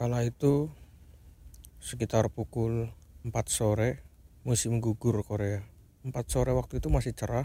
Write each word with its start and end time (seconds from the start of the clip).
Kala 0.00 0.24
itu 0.24 0.72
sekitar 1.76 2.32
pukul 2.32 2.88
4 3.20 3.36
sore 3.52 4.00
musim 4.48 4.80
gugur 4.80 5.20
Korea. 5.20 5.60
4 6.08 6.16
sore 6.24 6.56
waktu 6.56 6.80
itu 6.80 6.88
masih 6.88 7.12
cerah 7.12 7.44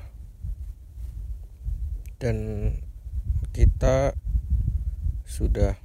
dan 2.15 2.71
kita 3.51 4.15
sudah 5.27 5.75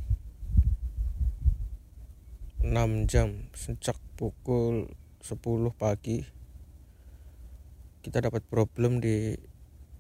6 2.62 2.71
jam 3.11 3.50
sejak 3.50 3.98
pukul 4.14 4.95
10 5.27 5.75
pagi 5.75 6.23
kita 8.07 8.23
dapat 8.23 8.46
problem 8.46 9.02
di 9.02 9.34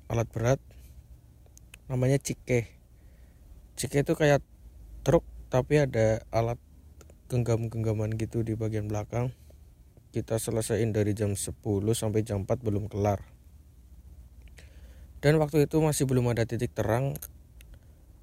alat 0.06 0.30
berat 0.30 0.62
namanya 1.90 2.22
cike 2.22 2.70
cike 3.74 4.06
itu 4.06 4.14
kayak 4.14 4.38
truk 5.02 5.26
tapi 5.50 5.82
ada 5.82 6.22
alat 6.30 6.62
genggam-genggaman 7.26 8.14
gitu 8.14 8.46
di 8.46 8.54
bagian 8.54 8.86
belakang. 8.86 9.34
Kita 10.14 10.38
selesaiin 10.38 10.94
dari 10.94 11.14
jam 11.14 11.34
10 11.34 11.58
sampai 11.94 12.22
jam 12.22 12.46
4 12.46 12.62
belum 12.62 12.86
kelar. 12.86 13.22
Dan 15.20 15.42
waktu 15.42 15.66
itu 15.66 15.82
masih 15.82 16.06
belum 16.06 16.32
ada 16.32 16.46
titik 16.46 16.72
terang 16.72 17.18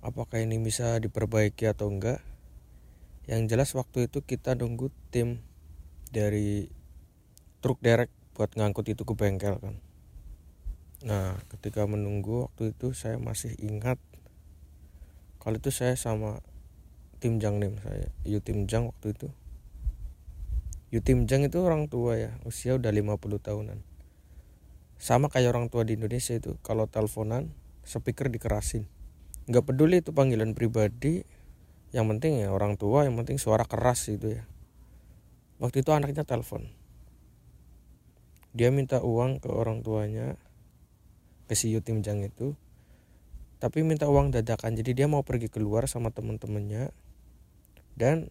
apakah 0.01 0.39
ini 0.39 0.57
bisa 0.57 0.97
diperbaiki 1.03 1.67
atau 1.67 1.91
enggak. 1.91 2.23
Yang 3.27 3.41
jelas 3.51 3.69
waktu 3.75 4.07
itu 4.07 4.23
kita 4.23 4.55
nunggu 4.55 4.87
tim 5.11 5.43
dari 6.15 6.71
truk 7.59 7.83
derek 7.83 8.07
buat 8.39 8.55
ngangkut 8.55 8.87
itu 8.87 9.03
ke 9.03 9.13
bengkel 9.13 9.59
kan. 9.59 9.75
Nah 11.03 11.35
ketika 11.51 11.83
menunggu 11.83 12.47
waktu 12.47 12.71
itu 12.71 12.95
saya 12.95 13.19
masih 13.19 13.51
ingat 13.59 13.99
kalau 15.43 15.59
itu 15.59 15.69
saya 15.69 15.93
sama 15.99 16.39
tim 17.17 17.41
Jang 17.41 17.57
nih 17.57 17.73
saya 17.81 18.09
Yu 18.23 18.39
tim 18.39 18.69
Jang 18.69 18.93
waktu 18.93 19.17
itu. 19.17 19.27
Yu 20.93 21.01
tim 21.01 21.25
Jang 21.25 21.43
itu 21.43 21.59
orang 21.59 21.89
tua 21.89 22.15
ya 22.15 22.31
usia 22.45 22.77
udah 22.77 22.93
50 22.93 23.19
tahunan. 23.41 23.79
Sama 24.97 25.29
kayak 25.29 25.53
orang 25.53 25.67
tua 25.69 25.85
di 25.85 25.97
Indonesia 25.97 26.37
itu 26.37 26.57
kalau 26.61 26.85
teleponan 26.85 27.51
speaker 27.81 28.29
dikerasin. 28.29 28.85
Nggak 29.49 29.63
peduli 29.73 29.99
itu 30.05 30.13
panggilan 30.13 30.53
pribadi 30.53 31.25
yang 31.95 32.05
penting 32.11 32.43
ya 32.43 32.51
orang 32.51 32.75
tua 32.75 33.07
yang 33.07 33.15
penting 33.17 33.41
suara 33.41 33.65
keras 33.65 34.07
itu 34.13 34.37
ya. 34.37 34.43
Waktu 35.57 35.81
itu 35.81 35.89
anaknya 35.89 36.21
telepon. 36.21 36.69
Dia 38.53 38.69
minta 38.69 39.01
uang 39.01 39.41
ke 39.41 39.49
orang 39.49 39.81
tuanya 39.81 40.37
ke 41.49 41.57
si 41.57 41.73
Yu 41.73 41.81
tim 41.81 42.05
Jang 42.05 42.21
itu. 42.21 42.53
Tapi 43.57 43.81
minta 43.81 44.05
uang 44.05 44.29
dadakan 44.29 44.77
jadi 44.77 44.93
dia 44.93 45.07
mau 45.09 45.25
pergi 45.25 45.49
keluar 45.49 45.89
sama 45.89 46.13
temen-temennya 46.13 46.93
dan 47.97 48.29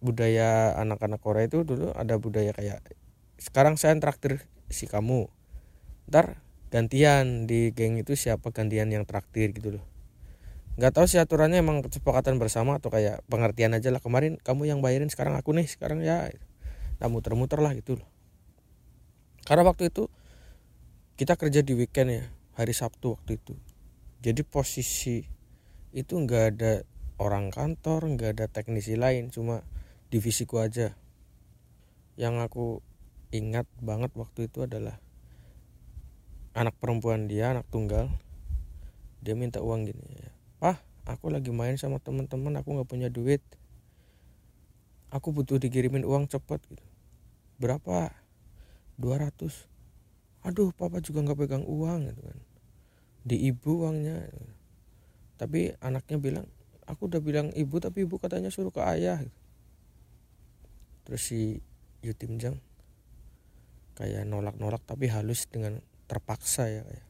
budaya 0.00 0.72
anak-anak 0.80 1.20
Korea 1.20 1.44
itu 1.44 1.60
dulu 1.60 1.92
ada 1.92 2.16
budaya 2.16 2.56
kayak 2.56 2.80
sekarang 3.36 3.76
saya 3.76 3.92
traktir 4.00 4.48
si 4.72 4.88
kamu. 4.88 5.28
Ntar 6.08 6.40
gantian 6.72 7.44
di 7.44 7.70
geng 7.76 8.00
itu 8.00 8.16
siapa 8.16 8.48
gantian 8.50 8.88
yang 8.88 9.04
traktir 9.04 9.52
gitu 9.52 9.76
loh. 9.78 9.84
Nggak 10.80 10.96
tahu 10.96 11.04
sih 11.04 11.20
aturannya 11.20 11.60
emang 11.60 11.84
kesepakatan 11.84 12.40
bersama 12.40 12.80
atau 12.80 12.88
kayak 12.88 13.20
pengertian 13.28 13.76
aja 13.76 13.92
lah 13.92 14.00
kemarin 14.00 14.40
kamu 14.40 14.72
yang 14.72 14.80
bayarin 14.80 15.12
sekarang 15.12 15.36
aku 15.36 15.52
nih 15.52 15.68
sekarang 15.68 16.00
ya. 16.00 16.32
Nah 16.96 17.08
muter-muter 17.12 17.60
lah 17.60 17.76
gitu 17.76 18.00
loh. 18.00 18.08
Karena 19.44 19.68
waktu 19.68 19.92
itu 19.92 20.08
kita 21.20 21.36
kerja 21.36 21.60
di 21.60 21.76
weekend 21.76 22.08
ya 22.08 22.24
hari 22.56 22.72
Sabtu 22.72 23.20
waktu 23.20 23.36
itu. 23.36 23.52
Jadi 24.24 24.40
posisi 24.44 25.20
itu 25.92 26.12
nggak 26.16 26.44
ada 26.56 26.72
orang 27.20 27.52
kantor 27.52 28.16
nggak 28.16 28.40
ada 28.40 28.46
teknisi 28.48 28.96
lain 28.96 29.28
cuma 29.28 29.60
divisiku 30.08 30.64
aja. 30.64 30.96
Yang 32.16 32.34
aku 32.48 32.66
ingat 33.30 33.68
banget 33.78 34.10
waktu 34.16 34.48
itu 34.48 34.64
adalah 34.64 34.96
anak 36.56 36.74
perempuan 36.80 37.30
dia 37.30 37.54
anak 37.54 37.62
tunggal 37.70 38.10
dia 39.22 39.38
minta 39.38 39.62
uang 39.62 39.86
gini 39.86 40.02
pah 40.58 40.82
aku 41.06 41.30
lagi 41.30 41.54
main 41.54 41.78
sama 41.78 42.02
teman-teman 42.02 42.56
aku 42.58 42.74
nggak 42.74 42.88
punya 42.88 43.08
duit. 43.12 43.44
Aku 45.10 45.34
butuh 45.34 45.58
dikirimin 45.58 46.06
uang 46.06 46.30
cepet 46.30 46.62
gitu. 46.70 46.86
Berapa? 47.60 48.14
200 48.96 49.68
aduh 50.40 50.72
papa 50.72 51.04
juga 51.04 51.20
nggak 51.20 51.38
pegang 51.44 51.64
uang 51.68 52.08
gitu 52.08 52.20
kan. 52.24 52.38
Di 53.28 53.36
ibu 53.44 53.84
uangnya 53.84 54.24
tapi 55.36 55.72
anaknya 55.80 56.16
bilang 56.20 56.46
aku 56.90 57.06
udah 57.06 57.22
bilang 57.22 57.54
ibu 57.54 57.78
tapi 57.78 58.02
ibu 58.02 58.18
katanya 58.18 58.50
suruh 58.50 58.74
ke 58.74 58.82
ayah 58.82 59.22
terus 61.06 61.22
si 61.22 61.62
Yutim 62.02 62.42
Jang 62.42 62.58
kayak 63.94 64.26
nolak-nolak 64.26 64.82
tapi 64.82 65.06
halus 65.06 65.46
dengan 65.46 65.78
terpaksa 66.10 66.66
ya 66.66 66.82
kayak 66.82 67.06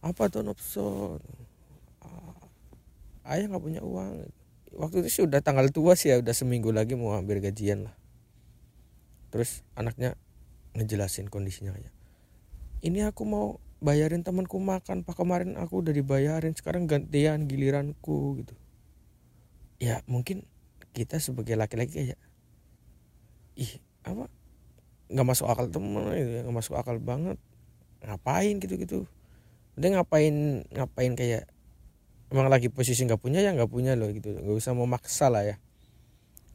apa 0.00 0.22
tuh 0.32 0.42
nopso 0.42 1.16
ayah 3.30 3.46
nggak 3.46 3.62
punya 3.62 3.80
uang. 3.80 4.26
Waktu 4.70 5.02
itu 5.06 5.08
sih 5.10 5.22
udah 5.26 5.42
tanggal 5.42 5.70
tua 5.70 5.94
sih 5.98 6.14
ya 6.14 6.22
udah 6.22 6.34
seminggu 6.34 6.70
lagi 6.70 6.98
mau 6.98 7.14
ambil 7.14 7.42
gajian 7.42 7.86
lah. 7.90 7.94
Terus 9.30 9.62
anaknya 9.78 10.18
ngejelasin 10.74 11.30
kondisinya 11.30 11.74
kayak 11.74 11.94
ini 12.86 13.02
aku 13.06 13.26
mau 13.26 13.46
bayarin 13.82 14.22
temanku 14.26 14.58
makan 14.58 15.06
pak. 15.06 15.14
Kemarin 15.18 15.58
aku 15.58 15.82
udah 15.82 15.94
dibayarin 15.94 16.54
sekarang 16.54 16.86
gantian 16.90 17.46
giliranku 17.46 18.42
gitu 18.42 18.54
ya 19.80 20.04
mungkin 20.04 20.44
kita 20.92 21.16
sebagai 21.16 21.56
laki-laki 21.56 22.12
kayak 22.12 22.20
ih 23.56 23.72
apa? 24.04 24.28
Nggak 25.10 25.26
masuk 25.26 25.46
akal 25.48 25.66
temen 25.72 26.04
gitu 26.14 26.30
ya 26.30 26.40
nggak 26.44 26.56
masuk 26.56 26.74
akal 26.76 27.00
banget. 27.00 27.40
Ngapain? 28.04 28.60
Gitu 28.60 28.76
gitu 28.76 29.00
udah 29.80 29.96
ngapain 29.96 30.66
ngapain 30.76 31.16
kayak 31.16 31.48
emang 32.28 32.52
lagi 32.52 32.68
posisi 32.68 33.06
nggak 33.08 33.22
punya 33.22 33.40
ya 33.40 33.56
nggak 33.56 33.72
punya 33.72 33.96
loh 33.96 34.12
gitu. 34.12 34.36
Nggak 34.36 34.56
usah 34.60 34.76
memaksa 34.76 35.32
lah 35.32 35.42
ya. 35.48 35.56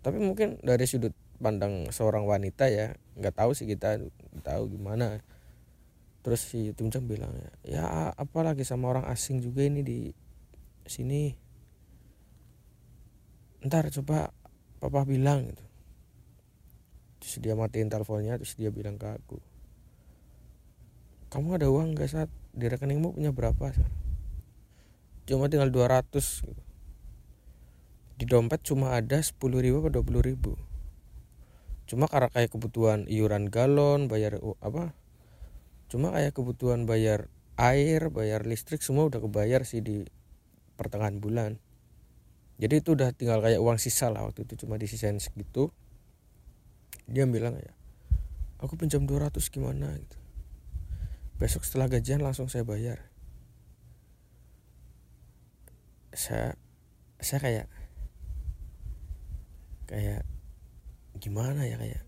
Tapi 0.06 0.22
mungkin 0.22 0.62
dari 0.62 0.86
sudut 0.86 1.18
pandang 1.42 1.90
seorang 1.90 2.24
wanita 2.24 2.70
ya 2.70 2.94
nggak 3.18 3.36
tahu 3.36 3.58
sih 3.58 3.66
kita 3.66 3.98
tahu 4.46 4.70
gimana. 4.70 5.26
Terus 6.22 6.42
si 6.42 6.74
Tumjang 6.74 7.06
bilang 7.06 7.34
ya 7.66 8.14
apalagi 8.14 8.62
sama 8.62 8.94
orang 8.94 9.06
asing 9.10 9.42
juga 9.42 9.66
ini 9.66 9.82
di 9.82 10.00
sini 10.86 11.45
ntar 13.66 13.90
coba 13.90 14.30
papa 14.78 15.02
bilang 15.10 15.50
gitu. 15.50 15.66
Terus 17.20 17.34
dia 17.42 17.58
matiin 17.58 17.90
teleponnya 17.90 18.38
terus 18.38 18.54
dia 18.54 18.70
bilang 18.70 19.02
ke 19.02 19.10
aku 19.10 19.42
kamu 21.36 21.60
ada 21.60 21.68
uang 21.68 22.00
gak 22.00 22.08
saat 22.08 22.32
di 22.56 22.72
rekeningmu 22.72 23.12
punya 23.12 23.36
berapa 23.36 23.76
cuma 25.28 25.52
tinggal 25.52 25.68
200 25.68 26.16
gitu. 26.48 26.64
di 28.16 28.24
dompet 28.24 28.64
cuma 28.64 28.96
ada 28.96 29.20
10 29.20 29.36
ribu 29.60 29.84
atau 29.84 30.00
20 30.00 30.24
ribu. 30.24 30.56
Cuma 31.92 32.08
karena 32.08 32.32
kayak 32.32 32.56
kebutuhan 32.56 33.04
iuran 33.12 33.52
galon 33.52 34.08
bayar 34.08 34.40
apa 34.64 34.96
cuma 35.92 36.16
kayak 36.16 36.32
kebutuhan 36.32 36.88
bayar 36.88 37.28
air 37.60 38.08
bayar 38.08 38.48
listrik 38.48 38.80
semua 38.80 39.12
udah 39.12 39.20
kebayar 39.20 39.68
sih 39.68 39.84
di 39.84 40.08
pertengahan 40.80 41.20
bulan 41.20 41.60
jadi 42.56 42.80
itu 42.80 42.96
udah 42.96 43.12
tinggal 43.12 43.44
kayak 43.44 43.60
uang 43.60 43.76
sisa 43.76 44.08
lah 44.08 44.24
waktu 44.24 44.48
itu 44.48 44.64
cuma 44.64 44.80
disisain 44.80 45.20
segitu. 45.20 45.76
Dia 47.06 47.28
bilang 47.28 47.60
ya 47.60 47.76
aku 48.64 48.80
pinjam 48.80 49.04
200 49.04 49.36
gimana? 49.52 49.92
Gitu. 50.00 50.18
Besok 51.36 51.68
setelah 51.68 51.92
gajian 51.92 52.24
langsung 52.24 52.48
saya 52.48 52.64
bayar. 52.64 53.12
Saya 56.16 56.56
saya 57.20 57.40
kayak 57.44 57.68
kayak 59.92 60.24
gimana 61.20 61.68
ya 61.68 61.76
kayak 61.76 62.08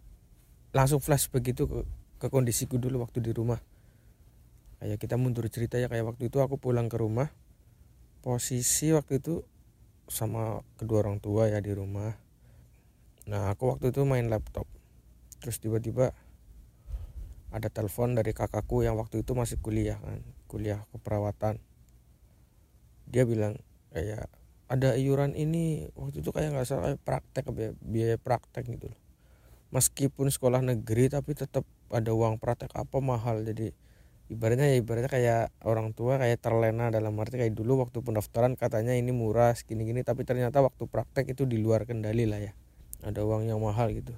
langsung 0.71 1.03
flash 1.03 1.27
begitu 1.27 1.67
ke, 1.67 1.83
ke 2.23 2.27
kondisiku 2.31 2.79
dulu 2.79 3.03
waktu 3.03 3.19
di 3.19 3.35
rumah. 3.35 3.59
Kayak 4.79 5.03
kita 5.03 5.19
mundur 5.19 5.43
cerita 5.51 5.75
ya 5.75 5.91
kayak 5.91 6.07
waktu 6.15 6.31
itu 6.31 6.39
aku 6.39 6.55
pulang 6.55 6.87
ke 6.87 6.95
rumah 6.95 7.35
posisi 8.23 8.95
waktu 8.95 9.19
itu 9.19 9.43
sama 10.07 10.63
kedua 10.79 11.03
orang 11.03 11.19
tua 11.19 11.51
ya 11.51 11.59
di 11.59 11.71
rumah. 11.75 12.15
Nah 13.27 13.51
aku 13.51 13.75
waktu 13.75 13.91
itu 13.91 14.07
main 14.07 14.31
laptop. 14.31 14.65
Terus 15.43 15.59
tiba-tiba 15.59 16.15
ada 17.51 17.67
telepon 17.71 18.15
dari 18.15 18.35
kakakku 18.35 18.83
yang 18.83 18.99
waktu 18.99 19.23
itu 19.23 19.31
masih 19.31 19.59
kuliah 19.59 19.99
kan 19.99 20.19
kuliah 20.47 20.83
keperawatan. 20.95 21.59
Dia 23.07 23.23
bilang 23.27 23.59
kayak 23.91 24.31
ada 24.67 24.95
iuran 24.95 25.35
ini. 25.35 25.91
Waktu 25.95 26.23
itu 26.23 26.31
kayak 26.31 26.55
nggak 26.55 26.67
salah 26.67 26.83
kayak 26.91 27.03
praktek 27.03 27.45
biaya, 27.51 27.71
biaya 27.83 28.17
praktek 28.19 28.67
gitu 28.67 28.91
loh. 28.91 28.99
Meskipun 29.75 30.31
sekolah 30.31 30.63
negeri 30.63 31.11
tapi 31.11 31.35
tetap 31.35 31.67
ada 31.91 32.11
uang 32.15 32.39
praktek 32.39 32.71
apa 32.75 32.97
mahal. 33.03 33.43
Jadi 33.43 33.75
ibaratnya 34.27 34.67
ya 34.67 34.75
ibaratnya 34.83 35.11
kayak 35.11 35.43
orang 35.63 35.95
tua 35.95 36.19
kayak 36.19 36.43
terlena 36.43 36.91
dalam 36.91 37.15
arti 37.15 37.39
kayak 37.39 37.55
dulu 37.55 37.87
waktu 37.87 38.03
pendaftaran 38.03 38.59
katanya 38.59 38.91
ini 38.91 39.15
murah 39.15 39.55
gini 39.55 39.87
gini 39.87 40.03
tapi 40.03 40.27
ternyata 40.27 40.59
waktu 40.59 40.83
praktek 40.83 41.31
itu 41.31 41.47
di 41.47 41.55
luar 41.59 41.87
kendali 41.87 42.27
lah 42.27 42.39
ya. 42.43 42.51
Ada 43.07 43.23
uang 43.23 43.47
yang 43.47 43.63
mahal 43.63 43.95
gitu. 43.95 44.11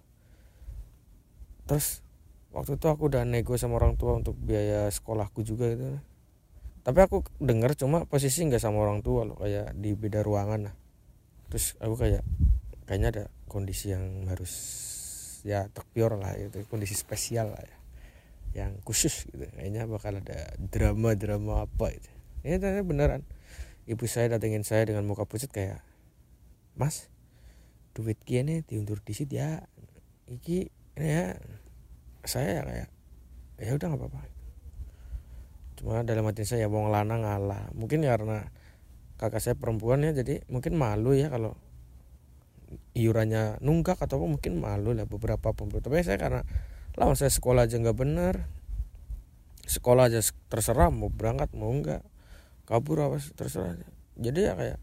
Terus 1.70 2.02
waktu 2.50 2.82
itu 2.82 2.86
aku 2.90 3.14
udah 3.14 3.22
nego 3.22 3.54
sama 3.56 3.78
orang 3.78 3.94
tua 4.02 4.18
untuk 4.18 4.34
biaya 4.34 4.90
sekolahku 4.90 5.46
juga 5.46 5.70
gitu. 5.70 5.86
Tapi 6.82 7.00
aku 7.06 7.22
denger 7.38 7.78
cuma 7.78 8.10
posisi 8.10 8.42
nggak 8.50 8.62
sama 8.62 8.82
orang 8.82 9.06
tua 9.06 9.30
loh 9.30 9.38
kayak 9.38 9.78
di 9.78 9.94
beda 9.94 10.26
ruangan 10.26 10.74
lah. 10.74 10.76
Terus 11.54 11.78
aku 11.78 11.96
kayak 12.02 12.26
kayaknya 12.90 13.10
ada 13.14 13.24
kondisi 13.46 13.94
yang 13.94 14.26
harus 14.26 14.54
ya 15.46 15.72
terpior 15.72 16.20
lah 16.20 16.36
itu 16.36 16.68
kondisi 16.68 16.98
spesial 16.98 17.56
lah 17.56 17.64
ya 17.64 17.79
yang 18.54 18.82
khusus 18.86 19.30
gitu. 19.30 19.46
Kayaknya 19.56 19.86
bakal 19.86 20.20
ada 20.20 20.54
drama 20.58 21.14
drama 21.14 21.54
apa 21.66 21.94
itu. 21.94 22.10
Ya 22.42 22.58
ternyata 22.58 22.86
beneran. 22.86 23.22
Ibu 23.90 24.06
saya 24.06 24.38
datengin 24.38 24.62
saya 24.62 24.86
dengan 24.86 25.06
muka 25.10 25.26
pucat 25.26 25.50
kayak 25.50 25.82
mas 26.78 27.10
duit 27.98 28.22
kian 28.22 28.50
diundur 28.66 29.02
di 29.02 29.14
situ 29.14 29.38
ya. 29.38 29.66
Iki 30.30 30.70
ya 30.98 31.38
saya 32.26 32.62
ya 32.62 32.64
kayak 32.66 32.90
ya 33.60 33.72
udah 33.76 33.88
nggak 33.90 34.02
apa-apa. 34.02 34.22
Cuma 35.80 36.04
dalam 36.04 36.28
hati 36.28 36.44
saya 36.44 36.66
ya 36.66 36.70
wong 36.70 36.92
lanang 36.92 37.24
ngalah. 37.26 37.72
Mungkin 37.74 38.04
karena 38.04 38.52
kakak 39.20 39.44
saya 39.44 39.56
perempuan 39.60 40.00
ya 40.00 40.16
jadi 40.16 40.48
mungkin 40.48 40.80
malu 40.80 41.12
ya 41.12 41.28
kalau 41.28 41.60
iurannya 42.96 43.60
nunggak 43.60 44.00
atau 44.00 44.24
mungkin 44.24 44.62
malu 44.64 44.96
lah 44.96 45.04
beberapa 45.10 45.52
perempuan 45.52 45.82
tapi 45.84 46.06
saya 46.08 46.16
karena 46.16 46.42
lawan 47.00 47.16
saya 47.16 47.32
sekolah 47.32 47.66
aja 47.66 47.80
nggak 47.80 47.96
bener. 47.96 48.44
Sekolah 49.64 50.12
aja 50.12 50.20
terserah 50.52 50.92
mau 50.92 51.08
berangkat 51.08 51.56
mau 51.56 51.72
enggak 51.72 52.04
kabur 52.68 53.02
apa 53.02 53.18
terserah 53.34 53.80
jadi 54.20 54.52
ya 54.52 54.54
kayak 54.54 54.80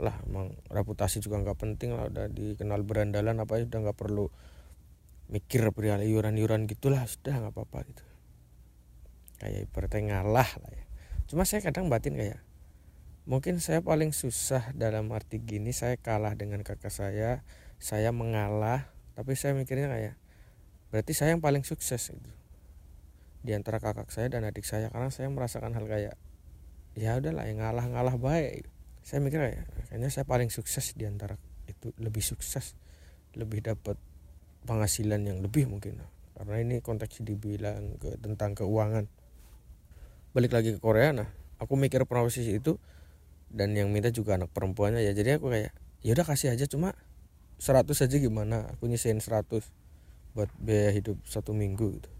lah 0.00 0.16
emang 0.26 0.56
reputasi 0.66 1.22
juga 1.22 1.38
nggak 1.38 1.56
penting 1.60 1.94
lah. 1.94 2.10
Udah 2.10 2.26
dikenal 2.26 2.82
berandalan 2.82 3.38
apa 3.38 3.62
ya 3.62 3.70
udah 3.70 3.80
nggak 3.86 3.98
perlu 3.98 4.26
mikir 5.30 5.70
perihal 5.70 6.02
iuran-iuran 6.02 6.66
gitulah 6.66 7.06
sudah 7.06 7.38
nggak 7.38 7.54
apa-apa 7.54 7.78
gitu. 7.86 8.04
Kayak 9.38 9.70
ibaratnya 9.70 10.00
ngalah 10.10 10.50
lah 10.58 10.72
ya. 10.74 10.84
Cuma 11.30 11.46
saya 11.46 11.62
kadang 11.62 11.86
batin 11.86 12.18
kayak 12.18 12.42
mungkin 13.30 13.62
saya 13.62 13.78
paling 13.78 14.10
susah 14.10 14.74
dalam 14.74 15.06
arti 15.14 15.38
gini 15.38 15.70
saya 15.70 15.94
kalah 15.94 16.34
dengan 16.34 16.66
kakak 16.66 16.90
saya 16.90 17.46
saya 17.78 18.10
mengalah. 18.10 18.90
Tapi 19.14 19.38
saya 19.38 19.54
mikirnya 19.54 19.86
kayak 19.86 20.14
berarti 20.90 21.14
saya 21.14 21.34
yang 21.34 21.42
paling 21.42 21.62
sukses 21.62 22.10
gitu 22.10 22.30
di 23.40 23.56
antara 23.56 23.80
kakak 23.80 24.12
saya 24.12 24.28
dan 24.28 24.44
adik 24.44 24.68
saya 24.68 24.92
karena 24.92 25.08
saya 25.08 25.32
merasakan 25.32 25.72
hal 25.72 25.88
kayak 25.88 26.14
ya 26.92 27.16
udahlah 27.16 27.48
yang 27.48 27.64
ngalah 27.64 27.86
ngalah 27.88 28.16
baik. 28.20 28.68
Saya 29.00 29.24
mikir 29.24 29.40
kayak 29.40 29.64
kayaknya 29.88 30.08
saya 30.12 30.28
paling 30.28 30.52
sukses 30.52 30.92
di 30.92 31.08
antara 31.08 31.40
itu 31.64 31.94
lebih 31.96 32.20
sukses 32.20 32.76
lebih 33.32 33.64
dapat 33.64 33.96
penghasilan 34.68 35.24
yang 35.24 35.40
lebih 35.40 35.70
mungkin. 35.70 36.04
Karena 36.36 36.56
ini 36.60 36.84
konteks 36.84 37.24
dibilang 37.24 37.96
ke 37.96 38.20
tentang 38.20 38.52
keuangan. 38.52 39.08
Balik 40.36 40.52
lagi 40.52 40.76
ke 40.76 40.80
Korea 40.82 41.16
nah 41.16 41.28
aku 41.56 41.80
mikir 41.80 42.04
posisi 42.04 42.60
itu 42.60 42.76
dan 43.50 43.72
yang 43.72 43.88
minta 43.88 44.12
juga 44.12 44.36
anak 44.36 44.52
perempuannya 44.52 45.00
ya. 45.00 45.16
Jadi 45.16 45.40
aku 45.40 45.48
kayak 45.48 45.72
ya 46.04 46.10
udah 46.12 46.26
kasih 46.28 46.52
aja 46.52 46.68
cuma 46.68 46.92
100 47.56 47.88
aja 47.88 48.16
gimana? 48.20 48.68
Aku 48.76 48.84
nyisain 48.84 49.16
100 49.16 49.64
buat 50.34 50.50
biaya 50.58 50.94
hidup 50.94 51.18
satu 51.26 51.50
minggu 51.50 51.98
gitu. 51.98 52.10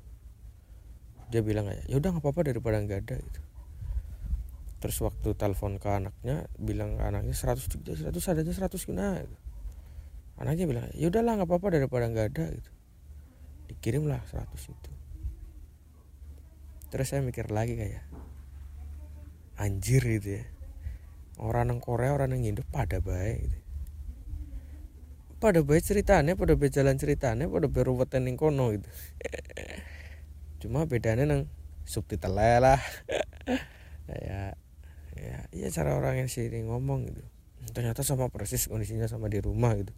Dia 1.31 1.47
bilang 1.47 1.71
kayak 1.71 1.87
ya 1.87 1.95
udah 1.99 2.11
nggak 2.11 2.25
apa-apa 2.27 2.41
daripada 2.51 2.83
nggak 2.83 3.01
ada 3.07 3.17
gitu. 3.23 3.41
Terus 4.81 4.97
waktu 5.05 5.29
telepon 5.37 5.77
ke 5.77 5.89
anaknya 5.93 6.49
bilang 6.57 6.97
ke 6.99 7.05
anaknya 7.05 7.35
100 7.37 7.71
juta 7.71 7.93
100 7.95 8.31
adanya 8.33 8.53
100 8.57 8.89
guna 8.89 9.07
gitu. 9.23 9.37
Anaknya 10.41 10.65
bilang 10.67 10.85
ya 10.97 11.07
udahlah 11.13 11.33
nggak 11.39 11.49
apa-apa 11.53 11.69
daripada 11.79 12.05
nggak 12.11 12.27
ada 12.35 12.45
gitu. 12.57 12.71
Dikirimlah 13.71 14.25
100 14.27 14.51
itu. 14.51 14.91
Terus 16.91 17.07
saya 17.07 17.23
mikir 17.23 17.55
lagi 17.55 17.79
kayak 17.79 18.03
anjir 19.61 20.03
gitu 20.03 20.43
ya. 20.43 20.45
Orang 21.39 21.71
yang 21.71 21.81
Korea 21.81 22.11
orang 22.17 22.35
yang 22.35 22.57
Indo 22.57 22.67
pada 22.67 22.99
baik 22.99 23.39
gitu. 23.47 23.60
Pada 25.41 25.65
baik 25.65 25.81
ceritanya 25.81 26.37
pada 26.37 26.53
baik 26.53 26.69
jalan 26.77 27.01
ceritanya 27.01 27.49
pada 27.49 27.65
baik 27.65 27.89
ruwetan 27.89 28.29
yang 28.29 28.37
kono 28.37 28.77
gitu. 28.77 28.85
Cuma 30.61 30.85
bedanya 30.85 31.25
nang 31.25 31.49
subtitle 31.89 32.37
lah. 32.37 32.77
Ya 34.05 34.53
ya 35.17 35.39
ya 35.49 35.67
cara 35.73 35.97
orang 35.97 36.21
yang 36.21 36.29
sini 36.29 36.61
ngomong 36.69 37.09
gitu. 37.09 37.25
Ternyata 37.73 38.05
sama 38.05 38.29
persis 38.29 38.69
kondisinya 38.69 39.09
sama 39.09 39.33
di 39.33 39.41
rumah 39.41 39.73
gitu. 39.81 39.97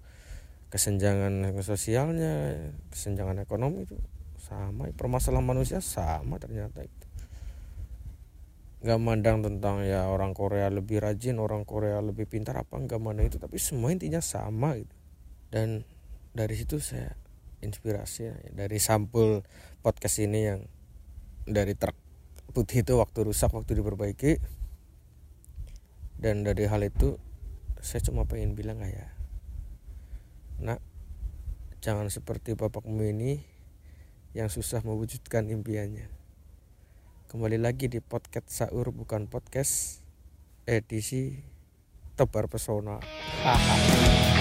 Kesenjangan 0.70 1.42
sosialnya 1.66 2.54
kesenjangan 2.94 3.42
ekonomi 3.42 3.82
itu 3.82 3.98
sama 4.38 4.86
permasalahan 4.94 5.42
manusia 5.42 5.82
sama 5.82 6.38
ternyata 6.38 6.86
itu 6.86 7.06
nggak 8.82 8.98
mandang 8.98 9.46
tentang 9.46 9.86
ya 9.86 10.10
orang 10.10 10.34
Korea 10.34 10.66
lebih 10.66 10.98
rajin 10.98 11.38
orang 11.38 11.62
Korea 11.62 12.02
lebih 12.02 12.26
pintar 12.26 12.62
apa 12.62 12.78
nggak 12.78 13.02
mana 13.02 13.26
itu. 13.26 13.42
Tapi 13.42 13.58
semua 13.58 13.90
intinya 13.90 14.22
sama 14.22 14.78
gitu 14.78 15.01
dan 15.52 15.84
dari 16.32 16.56
situ 16.56 16.80
saya 16.80 17.12
inspirasi 17.60 18.32
dari 18.56 18.80
sampul 18.80 19.44
podcast 19.84 20.24
ini 20.24 20.48
yang 20.48 20.64
dari 21.44 21.76
truk 21.76 21.94
putih 22.56 22.80
itu 22.80 22.96
waktu 22.96 23.28
rusak 23.28 23.52
waktu 23.52 23.76
diperbaiki 23.76 24.40
dan 26.16 26.40
dari 26.40 26.64
hal 26.64 26.80
itu 26.80 27.20
saya 27.84 28.00
cuma 28.00 28.24
pengen 28.24 28.56
bilang 28.56 28.80
kayak 28.80 29.12
Nak, 30.62 30.78
jangan 31.82 32.06
seperti 32.06 32.54
bapakmu 32.54 33.02
ini 33.02 33.42
yang 34.30 34.46
susah 34.46 34.78
mewujudkan 34.86 35.50
impiannya. 35.50 36.06
Kembali 37.26 37.58
lagi 37.58 37.90
di 37.90 37.98
podcast 37.98 38.46
Saur 38.46 38.94
bukan 38.94 39.26
podcast 39.26 40.06
edisi 40.62 41.42
tebar 42.14 42.46
pesona. 42.46 43.02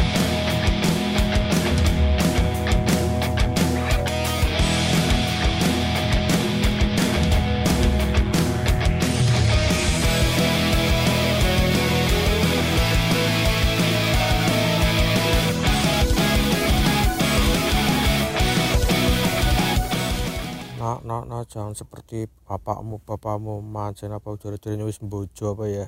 nak 20.92 21.08
nak 21.08 21.24
nak 21.32 21.48
jangan 21.48 21.72
seperti 21.72 22.28
bapakmu 22.44 23.00
bapakmu 23.08 23.64
mancen 23.64 24.12
apa 24.12 24.28
ujar-ujarnya 24.36 24.84
wis 24.84 25.00
bojo 25.00 25.56
apa 25.56 25.72
ya. 25.72 25.88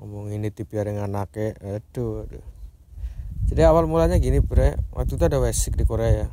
Ngomong 0.00 0.32
ini 0.32 0.48
yang 0.48 1.04
anaknya 1.04 1.52
aduh 1.60 2.24
aduh. 2.24 2.44
Jadi 3.52 3.60
awal 3.60 3.84
mulanya 3.84 4.16
gini 4.16 4.40
bre. 4.40 4.80
Waktu 4.96 5.20
itu 5.20 5.24
ada 5.28 5.36
wesik 5.36 5.76
di 5.76 5.84
Korea 5.84 6.24
ya. 6.24 6.26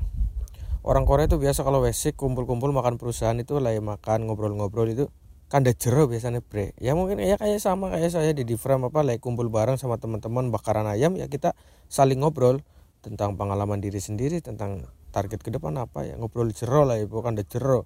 Orang 0.88 1.04
Korea 1.04 1.28
itu 1.28 1.36
biasa 1.36 1.68
kalau 1.68 1.84
wesik 1.84 2.16
kumpul-kumpul 2.16 2.72
makan 2.72 2.96
perusahaan 2.96 3.36
itu 3.36 3.60
lah 3.60 3.76
makan 3.84 4.32
ngobrol-ngobrol 4.32 4.88
itu 4.88 5.12
kan 5.52 5.68
ada 5.68 5.76
jero 5.76 6.08
biasanya 6.08 6.40
bre. 6.40 6.72
Ya 6.80 6.96
mungkin 6.96 7.20
ya 7.20 7.36
kayak 7.36 7.60
sama 7.60 7.92
kayak 7.92 8.16
saya 8.16 8.32
di 8.32 8.48
Diffram 8.48 8.88
apa 8.88 9.04
lah 9.04 9.20
kumpul 9.20 9.52
bareng 9.52 9.76
sama 9.76 10.00
teman-teman 10.00 10.56
bakaran 10.56 10.88
ayam 10.88 11.20
ya 11.20 11.28
kita 11.28 11.52
saling 11.92 12.24
ngobrol 12.24 12.64
tentang 13.04 13.36
pengalaman 13.36 13.84
diri 13.84 14.00
sendiri 14.00 14.40
tentang 14.40 14.88
target 15.14 15.46
ke 15.46 15.54
depan 15.54 15.78
apa 15.78 16.10
ya? 16.10 16.18
Ngobrol 16.18 16.50
jero 16.50 16.90
lah 16.90 16.98
ya 16.98 17.06
bukan 17.06 17.38
ada 17.38 17.46
jero. 17.46 17.86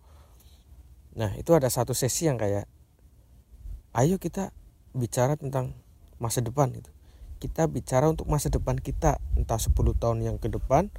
Nah 1.19 1.35
itu 1.35 1.51
ada 1.51 1.67
satu 1.67 1.91
sesi 1.91 2.31
yang 2.31 2.39
kayak 2.39 2.65
ayo 3.99 4.15
kita 4.15 4.55
bicara 4.95 5.35
tentang 5.35 5.75
masa 6.17 6.39
depan 6.39 6.71
itu 6.71 6.89
kita 7.37 7.69
bicara 7.69 8.09
untuk 8.09 8.25
masa 8.25 8.49
depan 8.49 8.81
kita 8.81 9.21
entah 9.37 9.61
10 9.61 9.75
tahun 10.01 10.25
yang 10.25 10.41
ke 10.41 10.49
depan 10.49 10.89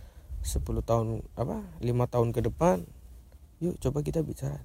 10 0.42 0.62
tahun 0.86 1.26
apa 1.34 1.66
lima 1.82 2.06
tahun 2.06 2.30
ke 2.30 2.46
depan. 2.46 2.86
Yuk 3.58 3.74
coba 3.82 4.06
kita 4.06 4.22
bicara. 4.22 4.62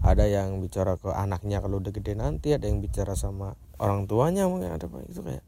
Ada 0.00 0.30
yang 0.30 0.62
bicara 0.62 0.96
ke 0.96 1.10
anaknya 1.12 1.60
kalau 1.60 1.82
udah 1.82 1.92
gede 1.92 2.16
nanti 2.16 2.54
ada 2.54 2.66
yang 2.66 2.80
bicara 2.80 3.12
sama 3.18 3.58
orang 3.82 4.06
tuanya 4.06 4.46
mungkin 4.46 4.72
ada 4.72 4.86
apa 4.86 5.02
itu 5.06 5.20
kayak 5.20 5.44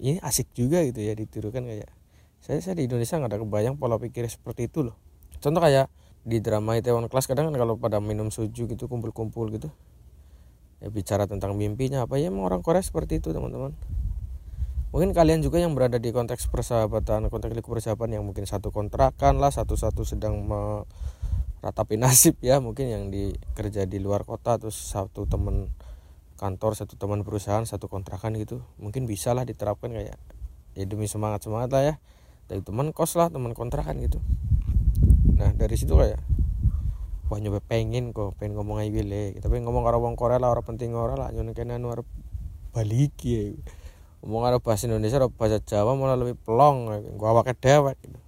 ini 0.00 0.20
asik 0.20 0.52
juga 0.52 0.84
gitu 0.84 1.00
ya 1.00 1.16
ditirukan 1.16 1.64
kayak 1.64 1.88
saya 2.40 2.58
saya 2.64 2.74
di 2.76 2.88
Indonesia 2.88 3.20
nggak 3.20 3.30
ada 3.30 3.38
kebayang 3.40 3.76
pola 3.76 4.00
pikir 4.00 4.24
seperti 4.28 4.72
itu 4.72 4.88
loh. 4.88 4.96
Contoh 5.40 5.60
kayak 5.60 5.92
di 6.24 6.40
drama 6.40 6.76
Itaewon 6.76 7.08
Class 7.08 7.28
kadang 7.28 7.52
kan 7.52 7.56
kalau 7.56 7.80
pada 7.80 8.00
minum 8.00 8.28
suju 8.28 8.68
gitu 8.68 8.84
kumpul-kumpul 8.88 9.48
gitu 9.56 9.72
ya 10.80 10.88
bicara 10.88 11.28
tentang 11.28 11.56
mimpinya 11.56 12.04
apa 12.08 12.16
ya 12.16 12.32
emang 12.32 12.48
orang 12.48 12.60
Korea 12.64 12.80
seperti 12.80 13.20
itu 13.20 13.36
teman-teman. 13.36 13.76
Mungkin 14.90 15.14
kalian 15.14 15.38
juga 15.44 15.62
yang 15.62 15.76
berada 15.76 16.02
di 16.02 16.10
konteks 16.10 16.50
persahabatan 16.50 17.30
konteks 17.30 17.52
lingkup 17.54 17.78
persahabatan 17.78 18.18
yang 18.18 18.24
mungkin 18.26 18.48
satu 18.48 18.74
kontrakan 18.74 19.38
lah 19.38 19.54
satu-satu 19.54 20.02
sedang 20.02 20.40
me, 20.42 20.82
ratapi 21.60 22.00
nasib 22.00 22.40
ya 22.40 22.58
mungkin 22.58 22.88
yang 22.88 23.04
di 23.12 23.36
kerja 23.54 23.84
di 23.84 24.00
luar 24.00 24.24
kota 24.24 24.56
terus 24.56 24.74
satu 24.74 25.28
teman 25.28 25.68
kantor 26.40 26.72
satu 26.72 26.96
teman 26.96 27.20
perusahaan 27.20 27.62
satu 27.68 27.86
kontrakan 27.86 28.32
gitu 28.40 28.64
mungkin 28.80 29.04
bisa 29.04 29.36
lah 29.36 29.44
diterapkan 29.44 29.92
kayak 29.92 30.16
ya 30.72 30.84
demi 30.88 31.04
semangat 31.04 31.44
semangat 31.44 31.68
lah 31.70 31.82
ya 31.84 31.94
dari 32.50 32.66
teman 32.66 32.90
kos 32.90 33.14
lah 33.14 33.30
teman 33.30 33.54
kontrakan 33.54 34.02
gitu. 34.02 34.18
Nah 35.38 35.54
dari 35.54 35.78
situ 35.78 35.94
kayak 35.94 36.18
wah 37.30 37.38
nyoba 37.38 37.62
pengen 37.62 38.10
kok 38.10 38.34
pengen 38.42 38.58
ngomong 38.58 38.82
aja 38.82 39.06
le 39.06 39.38
tapi 39.38 39.62
ngomong 39.62 39.86
karo 39.86 40.02
wong 40.02 40.18
Korea 40.18 40.42
lah 40.42 40.50
orang 40.50 40.66
penting 40.66 40.90
orang 40.98 41.14
lah. 41.14 41.30
Nyoba 41.30 41.54
kena 41.54 41.78
arep 41.78 42.10
balik 42.74 43.14
ya 43.22 43.54
ngomong 44.26 44.42
karo 44.42 44.58
bahasa 44.58 44.90
Indonesia 44.90 45.22
atau 45.22 45.30
bahasa 45.30 45.62
Jawa 45.62 45.94
malah 45.94 46.18
lebih 46.18 46.34
pelong 46.42 46.90
gua 47.14 47.38
awake 47.38 47.54
dewek 47.54 47.94
gitu. 48.02 48.18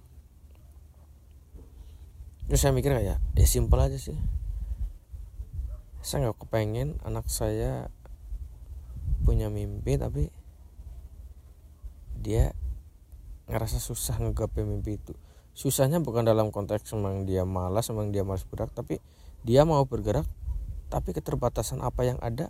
Terus 2.47 2.59
saya 2.63 2.71
mikir 2.71 2.95
kayak 2.95 3.19
ya 3.19 3.45
simpel 3.45 3.83
aja 3.83 3.99
sih. 3.99 4.15
Saya 5.99 6.31
nggak 6.31 6.47
kepengen 6.47 6.95
anak 7.03 7.27
saya 7.27 7.91
punya 9.27 9.51
mimpi 9.51 9.99
tapi 9.99 10.31
dia 12.23 12.55
ngerasa 13.47 13.79
susah 13.79 14.19
ngegapai 14.19 14.63
mimpi 14.63 14.99
itu. 14.99 15.13
Susahnya 15.53 16.01
bukan 16.01 16.25
dalam 16.25 16.49
konteks 16.49 16.89
memang 16.97 17.29
dia 17.29 17.45
malas 17.45 17.91
memang 17.93 18.09
dia 18.09 18.25
malas 18.25 18.41
bergerak 18.47 18.73
tapi 18.73 18.97
dia 19.45 19.67
mau 19.67 19.83
bergerak 19.85 20.25
tapi 20.89 21.13
keterbatasan 21.13 21.81
apa 21.81 22.05
yang 22.05 22.17
ada 22.21 22.49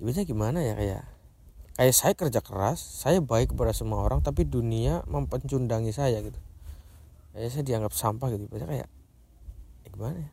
ibaratnya 0.00 0.24
gimana 0.24 0.64
ya 0.64 0.74
kayak 0.76 1.04
kayak 1.76 1.94
saya 1.96 2.12
kerja 2.16 2.40
keras 2.40 2.80
saya 2.80 3.20
baik 3.20 3.52
kepada 3.52 3.72
semua 3.72 4.04
orang 4.04 4.20
tapi 4.20 4.44
dunia 4.44 5.04
mempencundangi 5.08 5.92
saya 5.94 6.20
gitu. 6.20 6.40
Kayak 7.32 7.50
saya 7.54 7.64
dianggap 7.64 7.92
sampah 7.94 8.28
gitu 8.34 8.44
ibaratnya 8.50 8.68
kayak 8.68 8.88
ya 9.86 9.88
gimana 9.88 10.16
ya? 10.20 10.30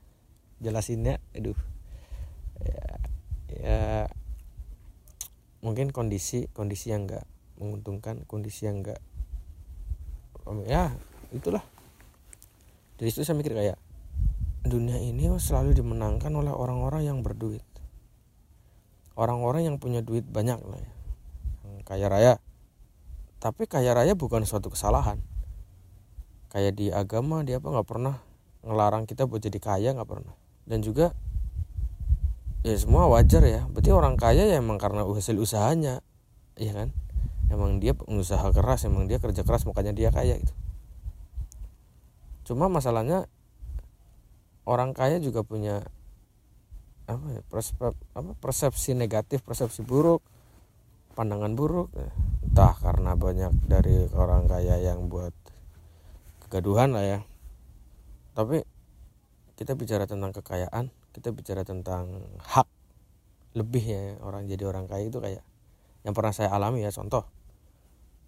Jelasinnya 0.58 1.16
aduh. 1.38 1.60
Ya, 2.58 2.86
ya 3.54 3.82
mungkin 5.62 5.94
kondisi 5.94 6.50
kondisi 6.52 6.90
yang 6.92 7.06
enggak 7.06 7.26
menguntungkan 7.58 8.26
kondisi 8.26 8.66
yang 8.66 8.82
enggak 8.82 8.98
ya 10.68 10.96
itulah. 11.36 11.64
Dari 12.98 13.10
situ 13.14 13.24
saya 13.28 13.38
mikir 13.38 13.54
kayak 13.54 13.78
dunia 14.66 14.98
ini 15.00 15.30
selalu 15.38 15.78
dimenangkan 15.78 16.34
oleh 16.34 16.52
orang-orang 16.52 17.06
yang 17.08 17.20
berduit. 17.22 17.64
Orang-orang 19.18 19.70
yang 19.70 19.76
punya 19.82 20.02
duit 20.02 20.26
banyak 20.26 20.60
lah 20.62 20.80
ya. 20.80 20.92
Yang 21.66 21.84
kaya 21.86 22.06
raya. 22.10 22.34
Tapi 23.38 23.70
kaya 23.70 23.94
raya 23.94 24.14
bukan 24.14 24.46
suatu 24.46 24.74
kesalahan. 24.74 25.22
Kayak 26.50 26.74
di 26.78 26.88
agama 26.90 27.42
dia 27.46 27.62
apa 27.62 27.70
nggak 27.70 27.88
pernah 27.88 28.16
ngelarang 28.66 29.06
kita 29.06 29.26
buat 29.30 29.42
jadi 29.42 29.60
kaya 29.62 29.90
nggak 29.94 30.10
pernah. 30.10 30.34
Dan 30.66 30.82
juga 30.82 31.14
ya 32.66 32.76
semua 32.78 33.10
wajar 33.10 33.46
ya. 33.46 33.66
Berarti 33.70 33.90
orang 33.94 34.18
kaya 34.18 34.46
ya 34.46 34.58
emang 34.58 34.82
karena 34.82 35.06
hasil 35.06 35.38
usahanya 35.38 36.02
ya 36.58 36.74
kan 36.74 36.90
emang 37.48 37.80
dia 37.80 37.96
pengusaha 37.96 38.52
keras 38.52 38.88
emang 38.88 39.08
dia 39.08 39.22
kerja 39.22 39.44
keras 39.44 39.64
makanya 39.68 39.94
dia 39.96 40.10
kaya 40.12 40.40
gitu. 40.40 40.54
Cuma 42.48 42.72
masalahnya 42.72 43.28
orang 44.64 44.96
kaya 44.96 45.20
juga 45.20 45.44
punya 45.44 45.84
apa 47.08 47.40
ya 47.40 47.42
persep, 47.48 47.96
apa 48.16 48.32
persepsi 48.36 48.92
negatif 48.92 49.44
persepsi 49.44 49.84
buruk 49.84 50.24
pandangan 51.16 51.56
buruk. 51.56 51.92
Entah 52.48 52.76
karena 52.80 53.16
banyak 53.20 53.54
dari 53.68 54.08
orang 54.16 54.48
kaya 54.48 54.80
yang 54.80 55.12
buat 55.12 55.36
kegaduhan 56.48 56.96
lah 56.96 57.04
ya. 57.04 57.20
Tapi 58.38 58.64
kita 59.58 59.74
bicara 59.74 60.06
tentang 60.06 60.30
kekayaan 60.38 60.94
kita 61.18 61.34
bicara 61.34 61.66
tentang 61.66 62.30
hak 62.46 62.70
lebih 63.58 63.82
ya 63.82 64.22
orang 64.22 64.46
jadi 64.46 64.70
orang 64.70 64.86
kaya 64.86 65.10
itu 65.10 65.18
kayak 65.18 65.42
yang 66.06 66.14
pernah 66.14 66.30
saya 66.30 66.54
alami 66.54 66.86
ya 66.86 66.94
contoh 66.94 67.26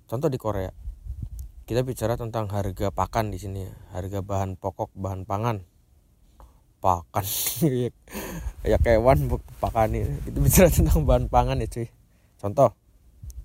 contoh 0.10 0.28
di 0.28 0.42
Korea. 0.42 0.74
Kita 1.70 1.86
bicara 1.86 2.18
tentang 2.18 2.50
harga 2.50 2.90
pakan 2.90 3.30
di 3.30 3.38
sini 3.38 3.62
ya. 3.62 3.74
Harga 3.94 4.26
bahan 4.26 4.58
pokok 4.58 4.90
bahan 4.98 5.30
pangan. 5.30 5.62
Pakan. 6.82 7.26
Ya 8.68 8.76
kewan 8.82 9.30
pakan 9.62 9.96
ini. 9.96 10.18
Itu 10.26 10.42
bicara 10.42 10.68
tentang 10.74 11.06
bahan 11.06 11.30
pangan 11.30 11.62
ya 11.62 11.70
cuy. 11.70 11.88
Contoh 12.42 12.74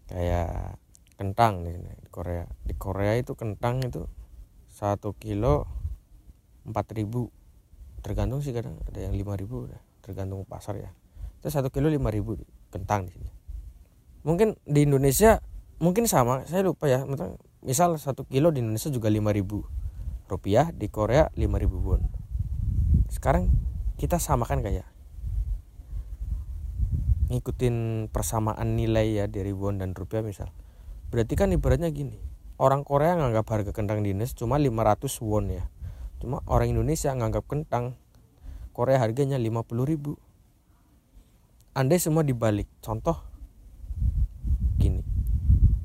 kayak 0.09 0.81
kentang 1.21 1.63
nih 1.63 1.79
di 2.01 2.09
Korea. 2.09 2.49
Di 2.65 2.75
Korea 2.75 3.15
itu 3.21 3.37
kentang 3.39 3.85
itu 3.85 4.09
satu 4.73 5.13
kilo 5.15 5.69
empat 6.65 6.97
ribu. 6.97 7.29
Tergantung 8.01 8.41
sih 8.41 8.51
kadang 8.57 8.81
ada 8.89 8.99
yang 9.05 9.15
lima 9.15 9.37
ribu 9.37 9.69
tergantung 10.01 10.43
pasar 10.49 10.81
ya. 10.81 10.91
Itu 11.39 11.53
satu 11.53 11.69
kilo 11.69 11.93
lima 11.93 12.09
ribu 12.09 12.41
kentang 12.73 13.07
di 13.07 13.13
sini. 13.15 13.31
Mungkin 14.25 14.57
di 14.65 14.89
Indonesia 14.89 15.39
mungkin 15.79 16.07
sama 16.07 16.47
saya 16.47 16.67
lupa 16.67 16.87
ya. 16.87 17.03
Misal 17.65 17.97
satu 17.97 18.29
kilo 18.29 18.53
di 18.53 18.61
Indonesia 18.61 18.93
juga 18.93 19.09
lima 19.09 19.33
ribu 19.33 19.65
rupiah 20.29 20.73
di 20.73 20.89
Korea 20.89 21.29
lima 21.37 21.61
ribu 21.61 21.81
won. 21.81 22.03
Sekarang 23.13 23.53
kita 23.97 24.19
samakan 24.21 24.65
kayak 24.65 24.89
ngikutin 27.33 28.09
persamaan 28.13 28.77
nilai 28.77 29.17
ya 29.17 29.25
dari 29.29 29.53
won 29.57 29.81
dan 29.81 29.97
rupiah 29.97 30.21
misal. 30.21 30.53
Berarti 31.09 31.35
kan 31.39 31.53
ibaratnya 31.55 31.89
gini 31.89 32.21
orang 32.61 32.85
Korea 32.85 33.17
nganggap 33.17 33.47
harga 33.49 33.73
kentang 33.73 34.05
di 34.05 34.13
Indonesia 34.13 34.37
cuma 34.37 34.61
500 34.61 35.09
won 35.25 35.45
ya. 35.53 35.65
Cuma 36.21 36.41
orang 36.49 36.73
Indonesia 36.73 37.13
nganggap 37.13 37.45
kentang 37.49 37.97
Korea 38.75 39.01
harganya 39.01 39.41
50 39.41 39.89
ribu. 39.89 40.17
Andai 41.75 41.99
semua 41.99 42.23
dibalik 42.23 42.71
contoh 42.83 43.35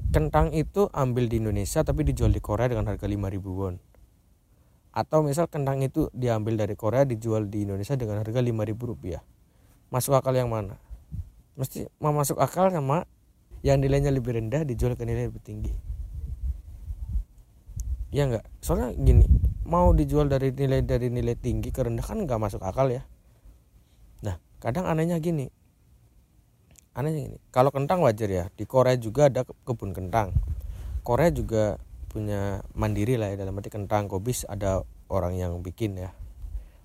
kentang 0.09 0.53
itu 0.57 0.89
ambil 0.89 1.29
di 1.29 1.37
Indonesia 1.37 1.85
tapi 1.85 2.01
dijual 2.01 2.33
di 2.33 2.41
Korea 2.41 2.65
dengan 2.69 2.89
harga 2.89 3.05
5000 3.05 3.45
won. 3.45 3.77
Atau 4.89 5.21
misal 5.21 5.45
kentang 5.45 5.85
itu 5.85 6.09
diambil 6.17 6.57
dari 6.57 6.73
Korea 6.73 7.05
dijual 7.05 7.45
di 7.45 7.63
Indonesia 7.63 7.93
dengan 7.93 8.25
harga 8.25 8.41
5000 8.41 8.89
rupiah. 8.89 9.21
Masuk 9.93 10.17
akal 10.17 10.33
yang 10.33 10.49
mana? 10.49 10.81
Mesti 11.57 11.85
mau 12.01 12.13
masuk 12.13 12.41
akal 12.41 12.73
sama 12.73 13.05
yang 13.61 13.77
nilainya 13.77 14.09
lebih 14.09 14.33
rendah 14.33 14.65
dijual 14.65 14.97
ke 14.97 15.05
nilai 15.05 15.29
lebih 15.29 15.43
tinggi. 15.43 15.73
Ya 18.09 18.25
enggak 18.25 18.45
soalnya 18.57 18.97
gini 18.97 19.29
mau 19.69 19.93
dijual 19.93 20.25
dari 20.25 20.49
nilai 20.49 20.81
dari 20.81 21.13
nilai 21.13 21.37
tinggi 21.37 21.69
ke 21.69 21.85
rendah 21.85 22.01
kan 22.01 22.17
nggak 22.25 22.41
masuk 22.41 22.65
akal 22.65 22.89
ya. 22.89 23.05
Nah 24.25 24.41
kadang 24.57 24.89
anehnya 24.89 25.21
gini 25.21 25.53
anehnya 26.97 27.33
ini 27.33 27.37
kalau 27.53 27.69
kentang 27.69 28.01
wajar 28.01 28.29
ya 28.29 28.45
di 28.53 28.65
Korea 28.65 28.97
juga 28.97 29.29
ada 29.29 29.45
kebun 29.45 29.93
kentang. 29.93 30.33
Korea 31.05 31.29
juga 31.33 31.79
punya 32.09 32.65
mandiri 32.73 33.15
lah 33.17 33.33
ya 33.33 33.45
dalam 33.45 33.57
arti 33.57 33.69
kentang 33.69 34.09
kobis 34.09 34.45
ada 34.49 34.81
orang 35.09 35.37
yang 35.37 35.59
bikin 35.61 35.97
ya. 35.97 36.11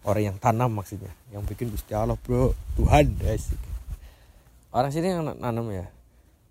Orang 0.04 0.34
yang 0.34 0.36
tanam 0.36 0.68
maksudnya 0.76 1.12
yang 1.32 1.48
bikin 1.48 1.72
Gusti 1.72 1.96
Allah 1.96 2.20
bro 2.20 2.52
Tuhan 2.76 3.16
asik 3.24 3.56
orang 4.74 4.90
sini 4.90 5.14
yang 5.14 5.24
nanam 5.38 5.70
ya. 5.70 5.86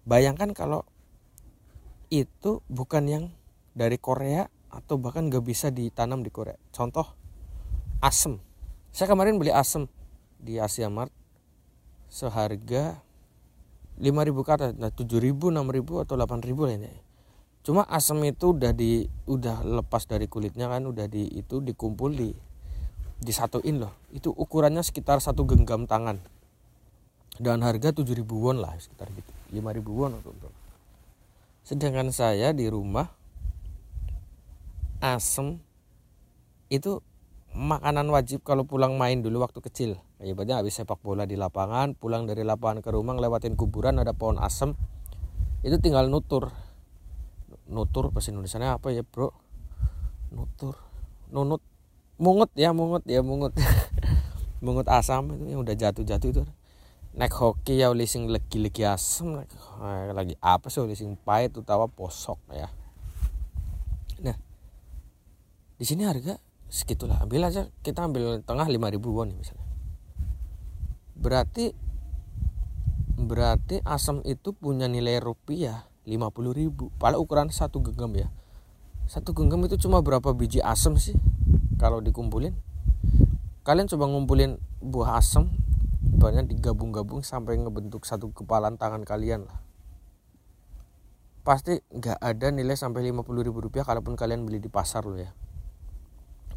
Bayangkan 0.08 0.56
kalau 0.56 0.88
itu 2.08 2.64
bukan 2.72 3.04
yang 3.06 3.24
dari 3.76 4.00
Korea 4.00 4.48
atau 4.74 4.98
bahkan 4.98 5.30
gak 5.30 5.46
bisa 5.46 5.70
ditanam 5.70 6.24
di 6.26 6.32
Korea. 6.34 6.58
Contoh 6.74 7.06
asem. 8.00 8.40
Saya 8.94 9.12
kemarin 9.12 9.38
beli 9.38 9.54
asem 9.54 9.86
di 10.40 10.58
Asia 10.58 10.88
Mart 10.90 11.12
seharga 12.10 13.02
5000 14.02 14.48
ke 14.48 14.52
atas 14.54 14.72
nah 14.78 14.90
7000 14.90 15.34
6000 15.54 16.04
atau 16.08 16.16
8000 16.18 16.70
lainnya 16.70 16.94
cuma 17.64 17.88
asam 17.88 18.20
itu 18.28 18.52
udah 18.52 18.76
di 18.76 19.08
udah 19.30 19.64
lepas 19.64 20.04
dari 20.10 20.28
kulitnya 20.28 20.68
kan 20.68 20.84
udah 20.84 21.08
di 21.08 21.30
itu 21.32 21.64
dikumpul 21.64 22.12
di 22.12 22.36
disatuin 23.24 23.80
loh. 23.80 23.96
Itu 24.12 24.36
ukurannya 24.36 24.84
sekitar 24.84 25.24
satu 25.24 25.48
genggam 25.48 25.88
tangan. 25.88 26.20
Dan 27.40 27.66
harga 27.66 27.96
7000 27.96 28.28
won 28.30 28.62
lah 28.62 28.76
sekitar 28.78 29.10
gitu. 29.10 29.32
5000 29.56 29.90
won 29.90 30.12
untuk 30.20 30.36
sedangkan 31.64 32.12
saya 32.12 32.52
di 32.52 32.68
rumah 32.68 33.08
asam 35.00 35.64
itu 36.68 37.00
makanan 37.54 38.10
wajib 38.10 38.42
kalau 38.42 38.66
pulang 38.66 38.98
main 38.98 39.22
dulu 39.22 39.46
waktu 39.46 39.62
kecil. 39.62 40.02
Ibaratnya 40.18 40.60
habis 40.60 40.74
sepak 40.78 41.00
bola 41.06 41.30
di 41.30 41.38
lapangan 41.38 41.94
pulang 41.94 42.26
dari 42.26 42.42
lapangan 42.42 42.82
ke 42.82 42.90
rumah 42.90 43.14
ngelewatin 43.14 43.54
kuburan 43.54 44.02
ada 44.02 44.12
pohon 44.18 44.42
asem. 44.42 44.74
Itu 45.62 45.78
tinggal 45.78 46.10
nutur. 46.10 46.50
Nutur 47.70 48.10
bahasa 48.10 48.34
Indonesia 48.34 48.58
apa 48.76 48.90
ya 48.90 49.06
bro? 49.06 49.32
Nutur. 50.34 50.76
Nunut. 51.30 51.62
Mungut 52.18 52.50
ya 52.58 52.74
mungut 52.74 53.06
ya 53.06 53.22
mungut. 53.22 53.54
Mungut 54.64 54.88
asam 54.88 55.28
itu 55.36 55.44
yang 55.54 55.62
udah 55.62 55.76
jatuh-jatuh 55.76 56.30
itu. 56.32 56.44
Naik 57.14 57.36
hoki 57.36 57.84
ya 57.84 57.92
lising 57.94 58.32
lagi-lagi 58.32 58.88
asam 58.88 59.38
lagi 60.16 60.34
apa 60.42 60.72
sih 60.72 60.82
lising 60.88 61.20
pahit 61.20 61.54
tawa 61.68 61.86
posok 61.92 62.40
ya. 62.56 62.72
Nah 64.24 64.40
di 65.76 65.84
sini 65.84 66.08
harga 66.08 66.40
segitulah. 66.74 67.22
Ambil 67.22 67.46
aja 67.46 67.70
kita 67.86 68.10
ambil 68.10 68.42
tengah 68.42 68.65
5000 68.65 68.98
won 69.13 69.30
nih 69.30 69.38
misalnya. 69.38 69.68
Berarti 71.13 71.77
berarti 73.13 73.77
asam 73.86 74.25
itu 74.25 74.58
punya 74.58 74.89
nilai 74.89 75.22
rupiah 75.22 75.86
50 76.10 76.34
ribu. 76.58 76.89
Pada 76.98 77.22
ukuran 77.22 77.53
satu 77.53 77.86
genggam 77.86 78.18
ya. 78.18 78.34
Satu 79.06 79.38
genggam 79.38 79.62
itu 79.70 79.77
cuma 79.77 80.01
berapa 80.01 80.34
biji 80.34 80.65
asam 80.65 80.98
sih? 80.98 81.13
Kalau 81.77 82.01
dikumpulin. 82.01 82.58
Kalian 83.62 83.88
coba 83.88 84.10
ngumpulin 84.10 84.58
buah 84.82 85.22
asam 85.22 85.53
banyak 86.03 86.51
digabung-gabung 86.51 87.24
sampai 87.24 87.56
ngebentuk 87.56 88.03
satu 88.03 88.34
kepalan 88.34 88.75
tangan 88.75 89.06
kalian 89.06 89.46
lah. 89.46 89.62
Pasti 91.46 91.80
nggak 91.94 92.18
ada 92.18 92.48
nilai 92.50 92.75
sampai 92.75 93.08
50 93.13 93.24
ribu 93.46 93.62
rupiah 93.62 93.86
kalaupun 93.86 94.18
kalian 94.18 94.44
beli 94.44 94.60
di 94.60 94.72
pasar 94.72 95.06
loh 95.08 95.20
ya 95.20 95.32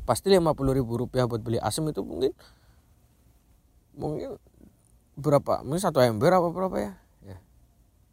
pasti 0.06 0.30
50 0.30 0.54
ribu 0.70 0.94
rupiah 0.94 1.26
buat 1.26 1.42
beli 1.42 1.58
asam 1.58 1.90
itu 1.90 2.00
mungkin 2.06 2.30
mungkin 3.98 4.38
berapa 5.18 5.66
mungkin 5.66 5.82
satu 5.82 5.98
ember 5.98 6.30
apa 6.30 6.48
berapa 6.54 6.76
ya? 6.78 6.92
Ya. 7.26 7.38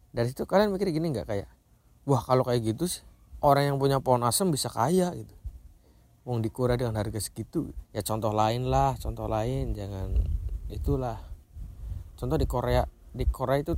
Dari 0.09 0.33
situ 0.33 0.50
kalian 0.50 0.73
mikir 0.73 0.89
gini 0.89 1.13
nggak 1.13 1.29
kayak 1.29 1.47
wah 2.09 2.19
kalau 2.25 2.41
kayak 2.41 2.73
gitu 2.73 2.89
sih 2.89 3.05
orang 3.45 3.69
yang 3.69 3.77
punya 3.77 4.01
pohon 4.01 4.25
asem 4.25 4.50
bisa 4.50 4.73
kaya 4.73 5.13
gitu. 5.13 5.35
Wong 6.23 6.39
dikura 6.39 6.79
dengan 6.79 6.95
harga 6.97 7.19
segitu. 7.19 7.75
Ya 7.91 8.01
contoh 8.01 8.33
lain 8.33 8.71
lah 8.71 8.97
contoh 8.97 9.29
lain 9.29 9.75
jangan 9.77 10.17
itulah. 10.73 11.21
Contoh 12.17 12.39
di 12.39 12.47
Korea 12.47 12.88
di 13.13 13.27
Korea 13.29 13.62
itu 13.62 13.75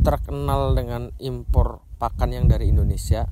terkenal 0.00 0.72
dengan 0.72 1.12
impor 1.20 1.84
pakan 2.00 2.32
yang 2.32 2.46
dari 2.48 2.72
Indonesia 2.72 3.28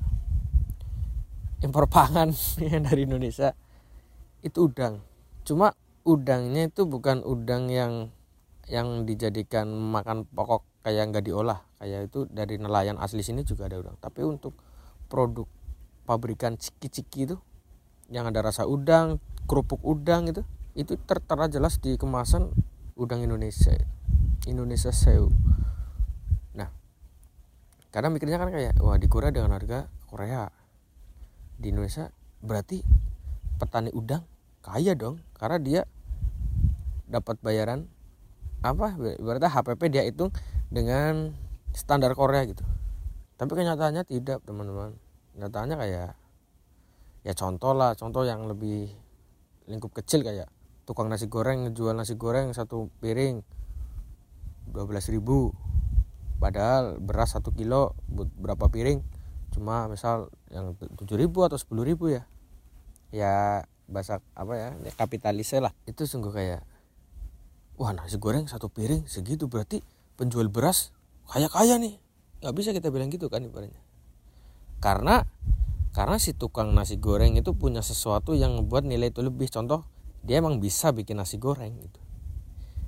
impor 1.63 1.87
pangan 1.87 2.31
dari 2.87 3.05
Indonesia. 3.07 3.55
Itu 4.39 4.71
udang. 4.71 5.03
Cuma 5.43 5.75
udangnya 6.07 6.71
itu 6.71 6.87
bukan 6.87 7.23
udang 7.23 7.67
yang 7.67 8.13
yang 8.69 9.03
dijadikan 9.03 9.69
makan 9.73 10.29
pokok 10.29 10.63
kayak 10.85 11.11
nggak 11.11 11.25
diolah. 11.25 11.65
Kayak 11.79 12.11
itu 12.11 12.29
dari 12.29 12.55
nelayan 12.59 12.95
asli 12.99 13.23
sini 13.25 13.43
juga 13.43 13.67
ada 13.67 13.79
udang. 13.81 13.97
Tapi 13.99 14.23
untuk 14.23 14.55
produk 15.09 15.47
pabrikan 16.05 16.57
ciki-ciki 16.57 17.29
itu 17.29 17.37
yang 18.09 18.25
ada 18.25 18.41
rasa 18.41 18.65
udang 18.65 19.21
kerupuk 19.45 19.81
udang 19.85 20.29
itu 20.29 20.41
itu 20.73 20.97
tertera 21.05 21.49
jelas 21.49 21.77
di 21.81 21.97
kemasan 21.97 22.49
udang 22.97 23.21
Indonesia. 23.21 23.73
Indonesia 24.47 24.89
Seu 24.89 25.29
nah 26.55 26.73
karena 27.93 28.09
mikirnya 28.13 28.41
kan 28.41 28.49
kayak 28.49 28.77
wah 28.81 28.97
di 28.97 29.05
Korea 29.05 29.29
dengan 29.29 29.53
harga 29.53 29.89
Korea 30.09 30.49
di 31.59 31.75
Indonesia 31.75 32.07
berarti 32.39 32.81
petani 33.59 33.91
udang 33.91 34.23
kaya 34.63 34.95
dong 34.95 35.19
karena 35.35 35.59
dia 35.59 35.81
dapat 37.11 37.35
bayaran 37.43 37.91
apa? 38.63 38.95
Berarti 38.95 39.47
HPP 39.47 39.81
dia 39.91 40.03
hitung 40.03 40.31
dengan 40.71 41.35
standar 41.71 42.11
Korea 42.15 42.43
gitu. 42.47 42.63
Tapi 43.39 43.51
kenyataannya 43.55 44.03
tidak 44.03 44.43
teman-teman. 44.43 44.95
Kenyataannya 45.35 45.75
kayak 45.79 46.11
ya 47.23 47.33
contoh 47.35 47.75
lah 47.75 47.95
contoh 47.99 48.23
yang 48.23 48.47
lebih 48.47 48.91
lingkup 49.67 49.91
kecil 49.91 50.23
kayak 50.23 50.47
tukang 50.87 51.11
nasi 51.11 51.27
goreng 51.27 51.71
jual 51.75 51.91
nasi 51.95 52.15
goreng 52.15 52.51
satu 52.55 52.91
piring 52.99 53.43
12 54.71 55.13
ribu. 55.15 55.55
Padahal 56.39 57.03
beras 57.03 57.35
satu 57.35 57.51
kilo 57.51 57.99
berapa 58.39 58.71
piring 58.71 59.18
cuma 59.49 59.89
misal 59.89 60.29
yang 60.53 60.77
7 60.77 61.05
ribu 61.17 61.45
atau 61.45 61.57
10 61.57 61.83
ribu 61.85 62.09
ya. 62.13 62.25
Ya 63.09 63.65
bahasa 63.89 64.21
apa 64.37 64.53
ya, 64.53 64.69
ya 64.85 64.91
kapitalis 64.93 65.51
lah. 65.57 65.73
Itu 65.89 66.05
sungguh 66.05 66.29
kayak 66.29 66.61
wah 67.79 67.95
nasi 67.95 68.19
goreng 68.19 68.45
satu 68.45 68.67
piring 68.67 69.07
segitu 69.07 69.47
berarti 69.47 69.79
penjual 70.19 70.51
beras 70.51 70.93
kaya 71.25 71.49
kaya 71.49 71.79
nih. 71.79 71.97
Nggak 72.43 72.53
bisa 72.55 72.69
kita 72.71 72.93
bilang 72.93 73.09
gitu 73.09 73.27
kan 73.27 73.43
ibaratnya. 73.43 73.81
Karena 74.79 75.27
karena 75.89 76.21
si 76.21 76.37
tukang 76.37 76.71
nasi 76.71 77.01
goreng 77.01 77.35
itu 77.35 77.51
punya 77.57 77.81
sesuatu 77.81 78.37
yang 78.37 78.61
ngebuat 78.61 78.85
nilai 78.85 79.09
itu 79.09 79.25
lebih. 79.25 79.49
Contoh 79.49 79.83
dia 80.21 80.39
emang 80.39 80.61
bisa 80.61 80.93
bikin 80.93 81.17
nasi 81.17 81.41
goreng 81.41 81.73
gitu. 81.81 81.99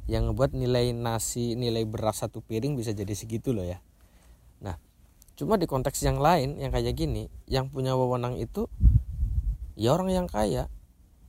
Yang 0.06 0.32
ngebuat 0.32 0.52
nilai 0.54 0.94
nasi 0.94 1.58
nilai 1.58 1.84
beras 1.88 2.22
satu 2.22 2.44
piring 2.44 2.78
bisa 2.78 2.94
jadi 2.94 3.12
segitu 3.16 3.52
loh 3.56 3.66
ya. 3.66 3.82
Nah 4.62 4.78
cuma 5.40 5.58
di 5.58 5.66
konteks 5.66 6.04
yang 6.04 6.20
lain 6.20 6.60
yang 6.60 6.70
kayak 6.70 6.94
gini 6.94 7.32
yang 7.48 7.72
punya 7.72 7.96
wewenang 7.98 8.38
itu 8.38 8.68
ya 9.80 9.96
orang 9.96 10.12
yang 10.12 10.28
kaya 10.28 10.68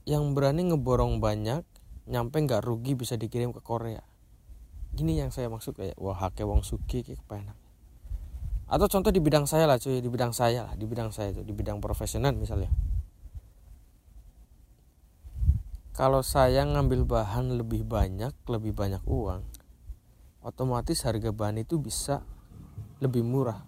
yang 0.04 0.34
berani 0.34 0.66
ngeborong 0.68 1.22
banyak 1.22 1.62
nyampe 2.10 2.36
nggak 2.42 2.66
rugi 2.66 2.98
bisa 2.98 3.14
dikirim 3.14 3.54
ke 3.54 3.62
Korea. 3.62 4.02
Gini 4.92 5.16
yang 5.16 5.30
saya 5.30 5.46
maksud 5.46 5.78
kayak 5.78 5.96
wah 5.96 6.18
hake 6.18 6.42
wong 6.42 6.66
suki 6.66 7.06
kayak 7.06 7.22
enak 7.30 7.56
atau 8.72 8.88
contoh 8.88 9.12
di 9.12 9.20
bidang 9.20 9.44
saya 9.44 9.68
lah 9.68 9.76
cuy 9.76 10.00
di 10.00 10.08
bidang 10.08 10.32
saya 10.32 10.64
lah 10.64 10.72
di 10.72 10.88
bidang 10.88 11.12
saya 11.12 11.36
itu 11.36 11.44
di 11.44 11.52
bidang 11.52 11.76
profesional 11.84 12.32
misalnya. 12.32 12.72
Kalau 15.92 16.24
saya 16.24 16.64
ngambil 16.64 17.04
bahan 17.04 17.52
lebih 17.52 17.84
banyak 17.84 18.32
lebih 18.48 18.72
banyak 18.72 19.04
uang 19.04 19.44
otomatis 20.40 21.04
harga 21.04 21.36
bahan 21.36 21.60
itu 21.60 21.76
bisa 21.76 22.24
lebih 23.04 23.20
murah 23.20 23.60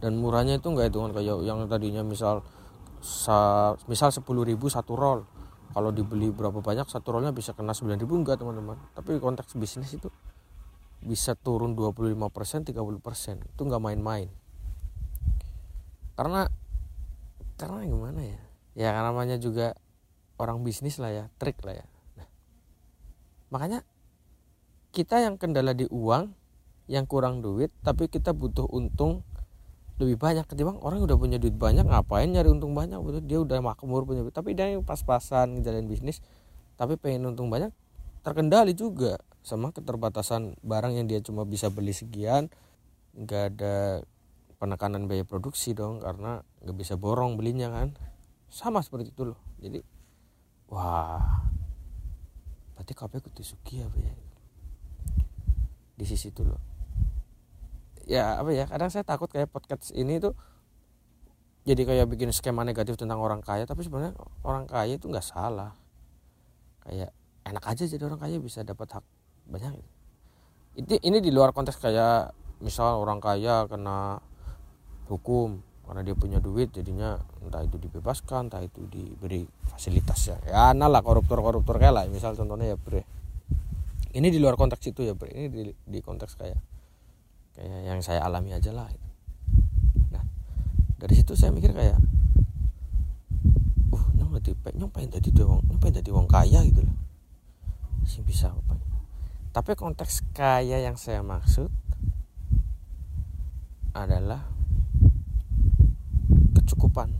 dan 0.00 0.16
murahnya 0.16 0.56
itu 0.56 0.66
nggak 0.72 0.88
hitungan 0.90 1.12
kayak 1.12 1.44
yang 1.44 1.64
tadinya 1.68 2.00
misal 2.00 2.40
misal 3.88 4.08
sepuluh 4.12 4.44
ribu 4.44 4.68
satu 4.68 4.96
roll. 4.96 5.24
Kalau 5.70 5.94
dibeli 5.94 6.34
berapa 6.34 6.58
banyak 6.58 6.90
satu 6.90 7.14
rollnya 7.14 7.30
bisa 7.30 7.54
kena 7.54 7.70
9000 7.70 8.02
enggak 8.02 8.42
teman-teman? 8.42 8.74
Tapi 8.90 9.22
konteks 9.22 9.54
bisnis 9.54 9.94
itu 9.94 10.10
bisa 10.98 11.38
turun 11.38 11.78
25% 11.78 12.66
30% 12.66 12.74
itu 13.46 13.60
nggak 13.62 13.78
main-main. 13.78 14.26
Karena 16.18 16.50
karena 17.54 17.86
gimana 17.86 18.20
ya? 18.20 18.40
Ya 18.74 18.88
karena 18.90 19.14
namanya 19.14 19.38
juga 19.38 19.78
orang 20.42 20.66
bisnis 20.66 20.98
lah 20.98 21.14
ya 21.14 21.24
trik 21.38 21.62
lah 21.62 21.78
ya. 21.78 21.86
Nah, 22.18 22.26
makanya 23.54 23.86
kita 24.90 25.22
yang 25.22 25.38
kendala 25.38 25.70
di 25.70 25.86
uang 25.86 26.34
yang 26.90 27.06
kurang 27.06 27.46
duit 27.46 27.70
tapi 27.86 28.10
kita 28.10 28.34
butuh 28.34 28.66
untung 28.66 29.22
lebih 30.00 30.16
banyak. 30.16 30.48
Ketimbang 30.48 30.80
orang 30.80 31.04
udah 31.04 31.14
punya 31.20 31.36
duit 31.36 31.54
banyak 31.54 31.84
ngapain 31.84 32.26
nyari 32.32 32.48
untung 32.48 32.72
banyak? 32.72 32.96
Betul 32.98 33.22
dia 33.28 33.38
udah 33.38 33.60
makmur 33.60 34.08
punya 34.08 34.24
duit. 34.24 34.34
Tapi 34.34 34.56
dia 34.56 34.72
pas-pasan 34.80 35.60
ngejalanin 35.60 35.86
bisnis 35.86 36.24
tapi 36.80 36.96
pengen 36.96 37.28
untung 37.28 37.52
banyak 37.52 37.76
terkendali 38.24 38.72
juga 38.72 39.20
sama 39.44 39.68
keterbatasan 39.68 40.56
barang 40.64 40.96
yang 40.96 41.04
dia 41.04 41.20
cuma 41.20 41.44
bisa 41.44 41.68
beli 41.68 41.92
sekian. 41.92 42.48
Nggak 43.12 43.42
ada 43.56 44.00
penekanan 44.56 45.04
biaya 45.04 45.28
produksi 45.28 45.76
dong 45.76 46.00
karena 46.00 46.40
nggak 46.64 46.76
bisa 46.76 46.96
borong 46.96 47.36
belinya 47.36 47.68
kan. 47.68 47.92
Sama 48.48 48.80
seperti 48.80 49.12
itu 49.12 49.28
loh. 49.28 49.40
Jadi 49.60 49.84
wah 50.72 51.44
berarti 52.80 52.92
KP 52.96 53.12
Kutisuki 53.20 53.84
apa 53.84 53.98
ya 54.00 54.14
di 56.00 56.08
sisi 56.08 56.32
itu 56.32 56.48
loh 56.48 56.69
ya 58.10 58.42
apa 58.42 58.50
ya 58.50 58.66
kadang 58.66 58.90
saya 58.90 59.06
takut 59.06 59.30
kayak 59.30 59.46
podcast 59.46 59.94
ini 59.94 60.18
tuh 60.18 60.34
jadi 61.62 61.86
kayak 61.86 62.06
bikin 62.10 62.34
skema 62.34 62.66
negatif 62.66 62.98
tentang 62.98 63.22
orang 63.22 63.44
kaya 63.44 63.68
tapi 63.68 63.86
sebenarnya 63.86 64.16
orang 64.42 64.66
kaya 64.66 64.96
itu 64.96 65.06
nggak 65.06 65.22
salah. 65.22 65.76
Kayak 66.82 67.14
enak 67.44 67.64
aja 67.68 67.84
jadi 67.84 68.02
orang 68.08 68.18
kaya 68.18 68.40
bisa 68.40 68.64
dapat 68.64 68.88
hak 68.96 69.04
banyak. 69.44 69.78
Ini 70.80 70.96
ini 71.04 71.18
di 71.20 71.30
luar 71.30 71.52
konteks 71.52 71.76
kayak 71.76 72.32
misal 72.64 72.98
orang 73.04 73.20
kaya 73.20 73.68
kena 73.68 74.18
hukum 75.06 75.60
karena 75.84 76.06
dia 76.06 76.14
punya 76.14 76.38
duit 76.38 76.70
jadinya 76.70 77.18
entah 77.42 77.66
itu 77.66 77.76
dibebaskan 77.76 78.48
entah 78.48 78.64
itu 78.64 78.88
diberi 78.88 79.44
fasilitas 79.68 80.32
ya. 80.32 80.36
Ya 80.48 80.72
nah 80.72 80.88
koruptor 81.04 81.44
koruptor 81.44 81.76
kayak 81.76 81.92
lah. 81.92 82.04
Misal 82.08 82.32
contohnya 82.40 82.72
ya 82.72 82.76
bre. 82.80 83.04
Ini 84.10 84.26
di 84.32 84.40
luar 84.40 84.56
konteks 84.56 84.80
itu 84.88 85.04
ya 85.04 85.12
bre. 85.12 85.28
Ini 85.28 85.46
di, 85.52 85.70
di 85.76 85.98
konteks 86.00 86.40
kayak 86.40 86.69
kayak 87.60 87.80
yang 87.84 88.00
saya 88.00 88.24
alami 88.24 88.56
aja 88.56 88.72
lah 88.72 88.88
gitu. 88.88 89.08
nah 90.08 90.24
dari 90.96 91.12
situ 91.12 91.36
saya 91.36 91.52
mikir 91.52 91.76
kayak 91.76 92.00
uh 93.92 94.04
nyong 94.16 94.40
tipe 94.40 94.72
nyong 94.72 94.88
pengen 94.88 95.20
jadi 95.20 95.44
wong 95.44 95.60
nyong 95.68 95.80
pengen 95.80 96.00
jadi 96.00 96.10
wong 96.16 96.24
kaya 96.24 96.64
gitu 96.64 96.80
loh. 96.80 96.96
Sih 98.08 98.24
bisa 98.24 98.48
apa 98.48 98.80
tapi 99.50 99.74
konteks 99.74 100.30
kaya 100.30 100.78
yang 100.78 100.94
saya 100.94 101.26
maksud 101.26 101.74
adalah 103.90 104.46
kecukupan. 106.54 107.10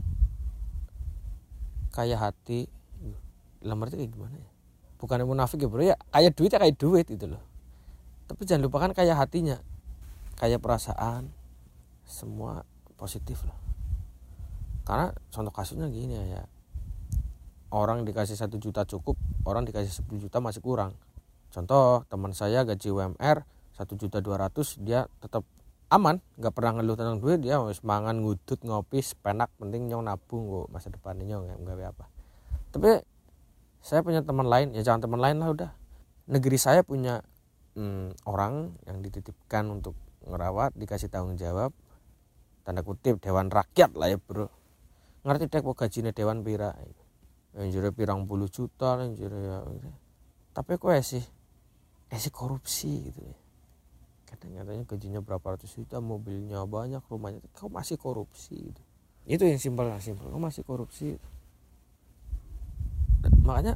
Kaya 1.90 2.14
hati 2.14 2.70
dalam 3.58 3.82
arti 3.82 3.98
kayak 3.98 4.14
gimana 4.14 4.38
ya? 4.38 4.50
Bukan 5.02 5.26
munafik 5.26 5.58
ya 5.58 5.66
bro 5.66 5.82
ya 5.82 5.98
kaya 6.14 6.30
duit 6.30 6.54
ya 6.54 6.62
kayak 6.62 6.78
duit 6.78 7.06
gitu 7.10 7.26
loh. 7.26 7.42
Tapi 8.30 8.46
jangan 8.46 8.70
lupakan 8.70 8.94
kaya 8.94 9.18
hatinya 9.18 9.58
kayak 10.40 10.64
perasaan 10.64 11.28
semua 12.08 12.64
positif 12.96 13.44
loh 13.44 13.58
karena 14.88 15.12
contoh 15.28 15.52
kasusnya 15.52 15.92
gini 15.92 16.16
ya 16.16 16.42
orang 17.70 18.02
dikasih 18.02 18.34
satu 18.34 18.58
juta 18.58 18.82
cukup 18.82 19.14
orang 19.46 19.64
dikasih 19.64 20.04
10 20.04 20.26
juta 20.28 20.42
masih 20.42 20.60
kurang. 20.60 20.98
Contoh 21.50 22.06
teman 22.06 22.30
saya 22.34 22.62
gaji 22.62 22.90
UMR 22.90 23.42
satu 23.74 23.96
juta 23.98 24.20
dua 24.20 24.36
ratus 24.38 24.76
dia 24.78 25.08
tetap 25.18 25.42
aman 25.90 26.22
nggak 26.38 26.52
pernah 26.54 26.78
ngeluh 26.78 26.94
tentang 26.94 27.18
duit 27.18 27.42
dia 27.42 27.58
harus 27.58 27.82
mangan 27.82 28.22
ngudut 28.22 28.60
ngopi 28.62 29.02
sepenak 29.02 29.50
penting 29.58 29.90
nyong 29.90 30.06
nabung 30.06 30.46
kok 30.46 30.66
masa 30.70 30.92
depannya 30.92 31.26
nyong 31.26 31.66
nggak 31.66 31.90
apa. 31.96 32.06
Tapi 32.70 33.02
saya 33.82 34.04
punya 34.04 34.22
teman 34.22 34.46
lain 34.46 34.76
ya 34.76 34.86
jangan 34.86 35.10
teman 35.10 35.18
lain 35.18 35.42
lah 35.42 35.50
udah. 35.50 35.70
Negeri 36.30 36.58
saya 36.60 36.86
punya 36.86 37.26
hmm, 37.74 38.22
orang 38.30 38.78
yang 38.86 39.02
dititipkan 39.02 39.66
untuk 39.66 39.98
ngerawat 40.28 40.76
dikasih 40.76 41.08
tanggung 41.08 41.40
jawab 41.40 41.72
tanda 42.60 42.84
kutip 42.84 43.18
dewan 43.24 43.48
rakyat 43.48 43.96
lah 43.96 44.12
ya 44.12 44.18
bro. 44.20 44.52
Ngerti 45.24 45.52
dek 45.52 45.64
kok 45.64 45.76
gajinya 45.76 46.12
dewan 46.12 46.40
pira? 46.40 46.72
Yang 47.56 47.68
jadi 47.76 47.88
pirang 47.92 48.24
puluh 48.24 48.48
juta 48.48 49.00
yang 49.00 49.16
jadi 49.16 49.36
ya. 49.36 49.58
Tapi 50.56 50.76
kok 50.80 50.92
ya 50.92 51.02
sih 51.02 51.24
ya 52.10 52.16
sih 52.18 52.32
korupsi 52.32 53.10
gitu 53.10 53.20
ya. 53.20 53.36
Kadang 54.30 54.54
katanya 54.60 54.82
gajinya 54.86 55.20
berapa 55.24 55.46
ratus 55.56 55.74
juta 55.74 55.98
mobilnya 55.98 56.62
banyak 56.62 57.02
rumahnya 57.10 57.42
kau 57.56 57.66
masih 57.66 57.98
korupsi 57.98 58.70
gitu. 58.70 58.82
Itu 59.26 59.42
yang 59.44 59.58
simpel 59.58 59.90
lah 59.90 59.98
simpel. 59.98 60.30
Kau 60.30 60.40
masih 60.40 60.62
korupsi? 60.62 61.18
Dan 63.20 63.32
makanya 63.44 63.74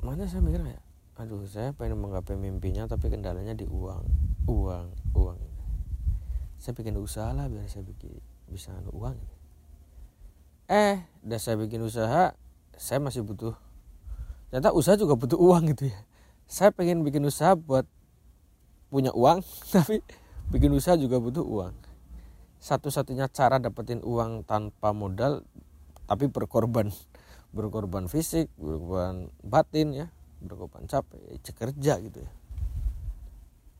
makanya 0.00 0.30
saya 0.30 0.40
mikir 0.40 0.62
kayak 0.62 0.82
aduh 1.18 1.42
saya 1.50 1.74
pengen 1.74 1.98
menggapai 1.98 2.38
mimpinya 2.38 2.86
tapi 2.86 3.10
kendalanya 3.10 3.52
di 3.52 3.66
uang. 3.66 4.06
Uang 4.48 4.94
uang 5.14 5.40
saya 6.58 6.74
bikin 6.74 6.98
usaha 6.98 7.30
lah 7.32 7.46
biar 7.46 7.64
saya 7.70 7.86
bikin 7.86 8.18
bisa 8.50 8.72
uang 8.92 9.16
eh 10.68 11.00
udah 11.24 11.40
saya 11.40 11.56
bikin 11.56 11.80
usaha 11.80 12.36
saya 12.78 13.02
masih 13.02 13.26
butuh. 13.26 13.58
Ternyata 14.48 14.72
usaha 14.72 14.94
juga 14.94 15.18
butuh 15.18 15.36
uang 15.36 15.74
gitu 15.74 15.90
ya. 15.90 15.98
Saya 16.48 16.70
pengen 16.72 17.02
bikin 17.04 17.26
usaha 17.26 17.58
buat 17.58 17.84
punya 18.88 19.12
uang 19.12 19.44
tapi 19.74 20.00
bikin 20.48 20.72
usaha 20.72 20.94
juga 20.94 21.18
butuh 21.18 21.44
uang. 21.44 21.74
Satu-satunya 22.62 23.28
cara 23.28 23.60
dapetin 23.60 24.00
uang 24.00 24.46
tanpa 24.46 24.94
modal 24.94 25.44
tapi 26.08 26.30
berkorban. 26.30 26.94
Berkorban 27.48 28.12
fisik 28.12 28.52
berkorban 28.60 29.32
batin 29.40 29.96
ya 29.96 30.06
berkorban 30.38 30.84
capek 30.86 31.40
kerja 31.56 31.96
gitu 31.98 32.22
ya 32.22 32.30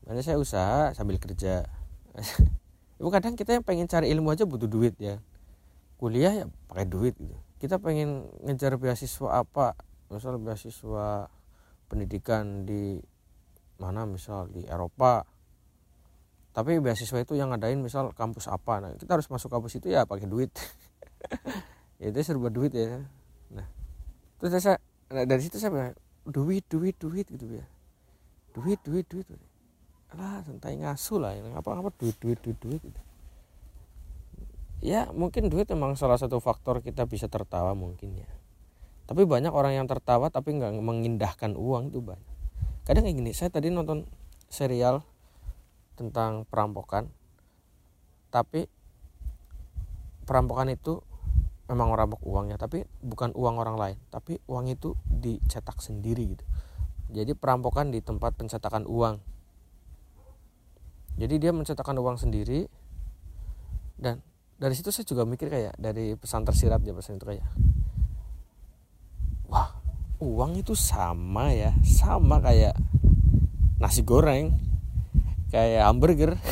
Makanya 0.03 0.23
saya 0.23 0.37
usaha 0.39 0.91
sambil 0.95 1.19
kerja. 1.19 1.67
Ibu 2.99 3.07
kadang 3.15 3.39
kita 3.39 3.55
yang 3.55 3.63
pengen 3.63 3.87
cari 3.87 4.11
ilmu 4.11 4.35
aja 4.35 4.43
butuh 4.43 4.67
duit 4.67 4.95
ya. 4.99 5.23
Kuliah 5.95 6.43
ya 6.43 6.45
pakai 6.67 6.87
duit 6.87 7.15
gitu. 7.15 7.35
Kita 7.59 7.79
pengen 7.79 8.27
ngejar 8.43 8.75
beasiswa 8.79 9.43
apa? 9.43 9.75
Misal 10.11 10.39
beasiswa 10.39 11.27
pendidikan 11.91 12.67
di 12.67 12.99
mana? 13.79 14.07
Misal 14.07 14.51
di 14.51 14.67
Eropa. 14.67 15.23
Tapi 16.51 16.79
beasiswa 16.83 17.23
itu 17.23 17.39
yang 17.39 17.55
ngadain 17.55 17.79
misal 17.79 18.11
kampus 18.11 18.51
apa? 18.51 18.83
Nah 18.83 18.91
kita 18.99 19.15
harus 19.15 19.27
masuk 19.31 19.47
kampus 19.47 19.79
itu 19.79 19.91
ya 19.91 20.03
pakai 20.07 20.27
duit. 20.27 20.51
Ya, 21.99 22.15
itu 22.15 22.23
serba 22.23 22.47
duit 22.47 22.71
ya. 22.71 23.03
Nah 23.51 23.67
terus 24.39 24.55
saya 24.55 24.79
nah, 25.11 25.27
dari 25.27 25.43
situ 25.43 25.59
saya 25.59 25.67
bilang 25.67 25.91
duit 26.23 26.63
duit 26.71 26.95
duit 26.95 27.27
gitu 27.27 27.59
ya. 27.59 27.67
Duit 28.55 28.79
duit 28.87 29.03
duit, 29.03 29.27
duit. 29.27 29.48
Lah 30.17 30.41
santai 30.41 30.79
ngasu 30.79 31.21
lah 31.21 31.37
ini. 31.37 31.53
Apa 31.53 31.77
apa 31.77 31.93
duit 31.97 32.17
duit 32.17 32.39
duit 32.41 32.57
duit 32.57 32.81
gitu. 32.81 33.01
Ya 34.79 35.11
mungkin 35.11 35.51
duit 35.51 35.67
memang 35.67 35.99
salah 35.99 36.15
satu 36.15 36.39
faktor 36.39 36.79
kita 36.79 37.03
bisa 37.05 37.27
tertawa 37.27 37.75
mungkin 37.75 38.15
ya. 38.15 38.29
Tapi 39.05 39.25
banyak 39.25 39.51
orang 39.51 39.75
yang 39.75 39.87
tertawa 39.89 40.31
tapi 40.31 40.55
nggak 40.55 40.79
mengindahkan 40.79 41.53
uang 41.53 41.91
itu 41.91 41.99
banyak. 41.99 42.35
Kadang 42.87 43.05
kayak 43.05 43.17
gini 43.19 43.31
saya 43.35 43.51
tadi 43.53 43.69
nonton 43.69 44.07
serial 44.49 45.05
tentang 45.93 46.47
perampokan 46.47 47.11
tapi 48.31 48.65
perampokan 50.23 50.71
itu 50.71 51.03
memang 51.69 51.93
merampok 51.93 52.21
uangnya 52.25 52.57
tapi 52.57 52.85
bukan 53.03 53.29
uang 53.37 53.61
orang 53.61 53.77
lain 53.77 53.97
tapi 54.09 54.41
uang 54.49 54.73
itu 54.73 54.97
dicetak 55.05 55.83
sendiri 55.83 56.33
gitu. 56.33 56.45
Jadi 57.09 57.33
perampokan 57.33 57.89
di 57.89 57.99
tempat 57.99 58.37
pencetakan 58.37 58.85
uang 58.85 59.21
jadi 61.19 61.35
dia 61.35 61.51
mencetakkan 61.51 61.99
uang 61.99 62.15
sendiri 62.15 62.71
dan 63.99 64.23
dari 64.55 64.71
situ 64.75 64.95
saya 64.95 65.03
juga 65.03 65.27
mikir 65.27 65.51
kayak 65.51 65.75
dari 65.75 66.15
pesan 66.15 66.47
tersirat 66.47 66.79
ya 66.87 66.95
pesan 66.95 67.19
itu 67.19 67.27
kayak 67.27 67.43
wah 69.51 69.75
uang 70.23 70.63
itu 70.63 70.71
sama 70.79 71.51
ya 71.51 71.75
sama 71.83 72.39
kayak 72.39 72.79
nasi 73.79 74.03
goreng 74.03 74.69
kayak 75.49 75.83
hamburger. 75.85 76.37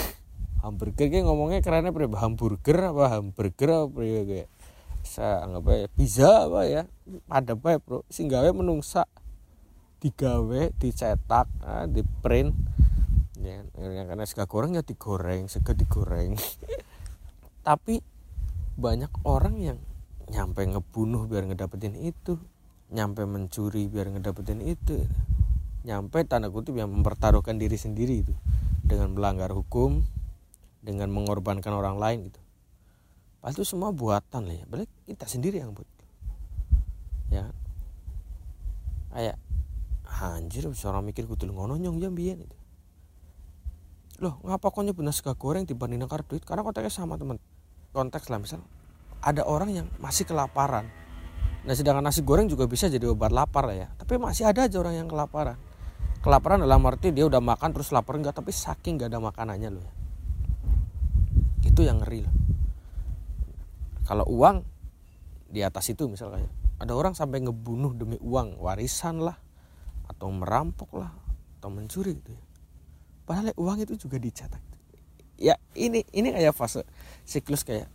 Hamburger 0.57 1.07
kayak 1.07 1.23
ngomongnya 1.23 1.61
kerennya 1.63 1.93
berapa 1.93 2.17
hamburger 2.17 2.91
apa? 2.91 3.13
Hamburger 3.13 3.87
apa 3.87 3.99
ya 4.03 4.21
kayak? 4.25 4.49
Saya 5.05 5.45
anggap 5.45 5.63
aja 5.69 5.87
pizza 5.95 6.31
apa 6.49 6.61
ya? 6.67 6.81
Ada 7.29 7.55
apa 7.55 7.67
ya 7.77 7.79
bro 7.79 8.03
singgawe 8.11 8.49
menungsa 8.51 9.07
digawe 10.03 10.73
dicetak 10.75 11.47
nah, 11.61 11.85
di 11.87 12.03
print 12.19 12.51
ya. 13.47 13.61
Karena 13.79 14.27
sega 14.27 14.45
goreng 14.45 14.75
ya 14.75 14.83
digoreng 14.83 15.47
sega 15.47 15.71
digoreng. 15.71 16.35
Tapi 17.67 18.03
banyak 18.77 19.09
orang 19.23 19.55
yang 19.57 19.79
nyampe 20.27 20.67
ngebunuh 20.67 21.25
biar 21.25 21.47
ngedapetin 21.47 21.95
itu 21.95 22.35
nyampe 22.91 23.23
mencuri 23.23 23.87
biar 23.87 24.11
ngedapetin 24.11 24.59
itu. 24.59 25.07
Nyampe 25.87 26.27
tanda 26.27 26.51
kutip 26.51 26.75
yang 26.75 26.91
mempertaruhkan 26.91 27.55
diri 27.55 27.79
sendiri 27.79 28.27
itu 28.27 28.35
dengan 28.83 29.15
melanggar 29.15 29.55
hukum 29.55 30.03
dengan 30.83 31.07
mengorbankan 31.11 31.71
orang 31.71 31.95
lain 31.95 32.27
gitu. 32.27 32.41
Itu 33.47 33.63
semua 33.63 33.95
buatan 33.95 34.43
lah 34.43 34.55
ya. 34.59 34.65
Balik 34.67 34.91
kita 35.07 35.23
sendiri 35.23 35.63
yang 35.63 35.71
buat. 35.71 35.87
Ya. 37.31 37.47
Kayak 39.15 39.39
anjir 40.07 40.67
seorang 40.71 41.05
mikir 41.05 41.29
kudu 41.29 41.51
ngono 41.51 41.77
nyong 41.77 42.01
jam 42.01 42.15
biyen 42.17 42.41
itu 42.41 42.56
loh 44.17 44.41
ngapa 44.41 44.73
kok 44.73 44.81
nyebut 44.81 45.03
nasi 45.05 45.21
goreng 45.23 45.65
dibanding 45.65 46.01
nangkar 46.01 46.25
duit? 46.25 46.41
Karena 46.41 46.65
konteksnya 46.65 47.03
sama 47.03 47.17
teman. 47.17 47.37
Konteks 47.93 48.29
lah 48.29 48.39
misal 48.41 48.61
ada 49.21 49.45
orang 49.45 49.69
yang 49.73 49.87
masih 49.97 50.25
kelaparan. 50.25 50.89
Nah 51.65 51.73
sedangkan 51.73 52.05
nasi 52.05 52.21
goreng 52.21 52.45
juga 52.49 52.65
bisa 52.65 52.89
jadi 52.89 53.05
obat 53.09 53.33
lapar 53.33 53.69
ya. 53.73 53.89
Tapi 53.97 54.17
masih 54.17 54.49
ada 54.49 54.65
aja 54.65 54.77
orang 54.77 55.05
yang 55.05 55.07
kelaparan. 55.09 55.57
Kelaparan 56.21 56.61
dalam 56.61 56.81
arti 56.85 57.13
dia 57.13 57.25
udah 57.29 57.39
makan 57.39 57.73
terus 57.73 57.93
lapar 57.93 58.17
enggak 58.17 58.35
tapi 58.35 58.49
saking 58.49 58.97
gak 58.97 59.13
ada 59.13 59.21
makanannya 59.21 59.69
loh 59.69 59.83
ya. 59.85 59.93
Itu 61.69 61.85
yang 61.85 62.01
ngeri 62.01 62.25
loh 62.25 62.47
kalau 64.07 64.23
uang 64.23 64.63
di 65.51 65.59
atas 65.67 65.91
itu 65.91 66.07
misalnya 66.07 66.47
ada 66.79 66.95
orang 66.95 67.11
sampai 67.11 67.43
ngebunuh 67.43 67.91
demi 67.91 68.15
uang 68.23 68.55
warisan 68.55 69.19
lah 69.19 69.35
atau 70.07 70.31
merampok 70.31 70.95
lah 70.95 71.11
atau 71.59 71.67
mencuri 71.67 72.15
gitu 72.15 72.31
ya 72.31 72.43
padahal 73.27 73.51
uang 73.59 73.83
itu 73.83 73.99
juga 73.99 74.15
dicetak. 74.17 74.63
Ya 75.37 75.59
ini 75.75 76.01
ini 76.15 76.31
kayak 76.31 76.55
fase 76.55 76.87
siklus 77.27 77.67
kayak 77.67 77.91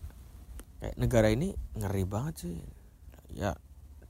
kayak 0.78 0.94
negara 1.00 1.32
ini 1.32 1.56
ngeri 1.74 2.04
banget 2.04 2.34
sih. 2.46 2.54
Ya 3.32 3.56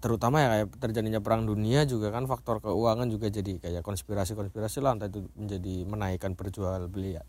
terutama 0.02 0.42
ya 0.42 0.48
kayak 0.50 0.68
terjadinya 0.82 1.22
perang 1.22 1.46
dunia 1.46 1.87
juga 1.87 2.11
kan 2.11 2.26
faktor 2.26 2.58
keuangan 2.58 3.06
juga 3.06 3.30
jadi 3.30 3.62
kayak 3.62 3.87
konspirasi 3.87 4.35
konspirasi 4.35 4.82
lah. 4.82 4.98
Entah 4.98 5.06
itu 5.06 5.30
menjadi 5.38 5.87
menaikkan 5.87 6.35
perjual 6.35 6.90
beli 6.90 7.16
ya, 7.16 7.24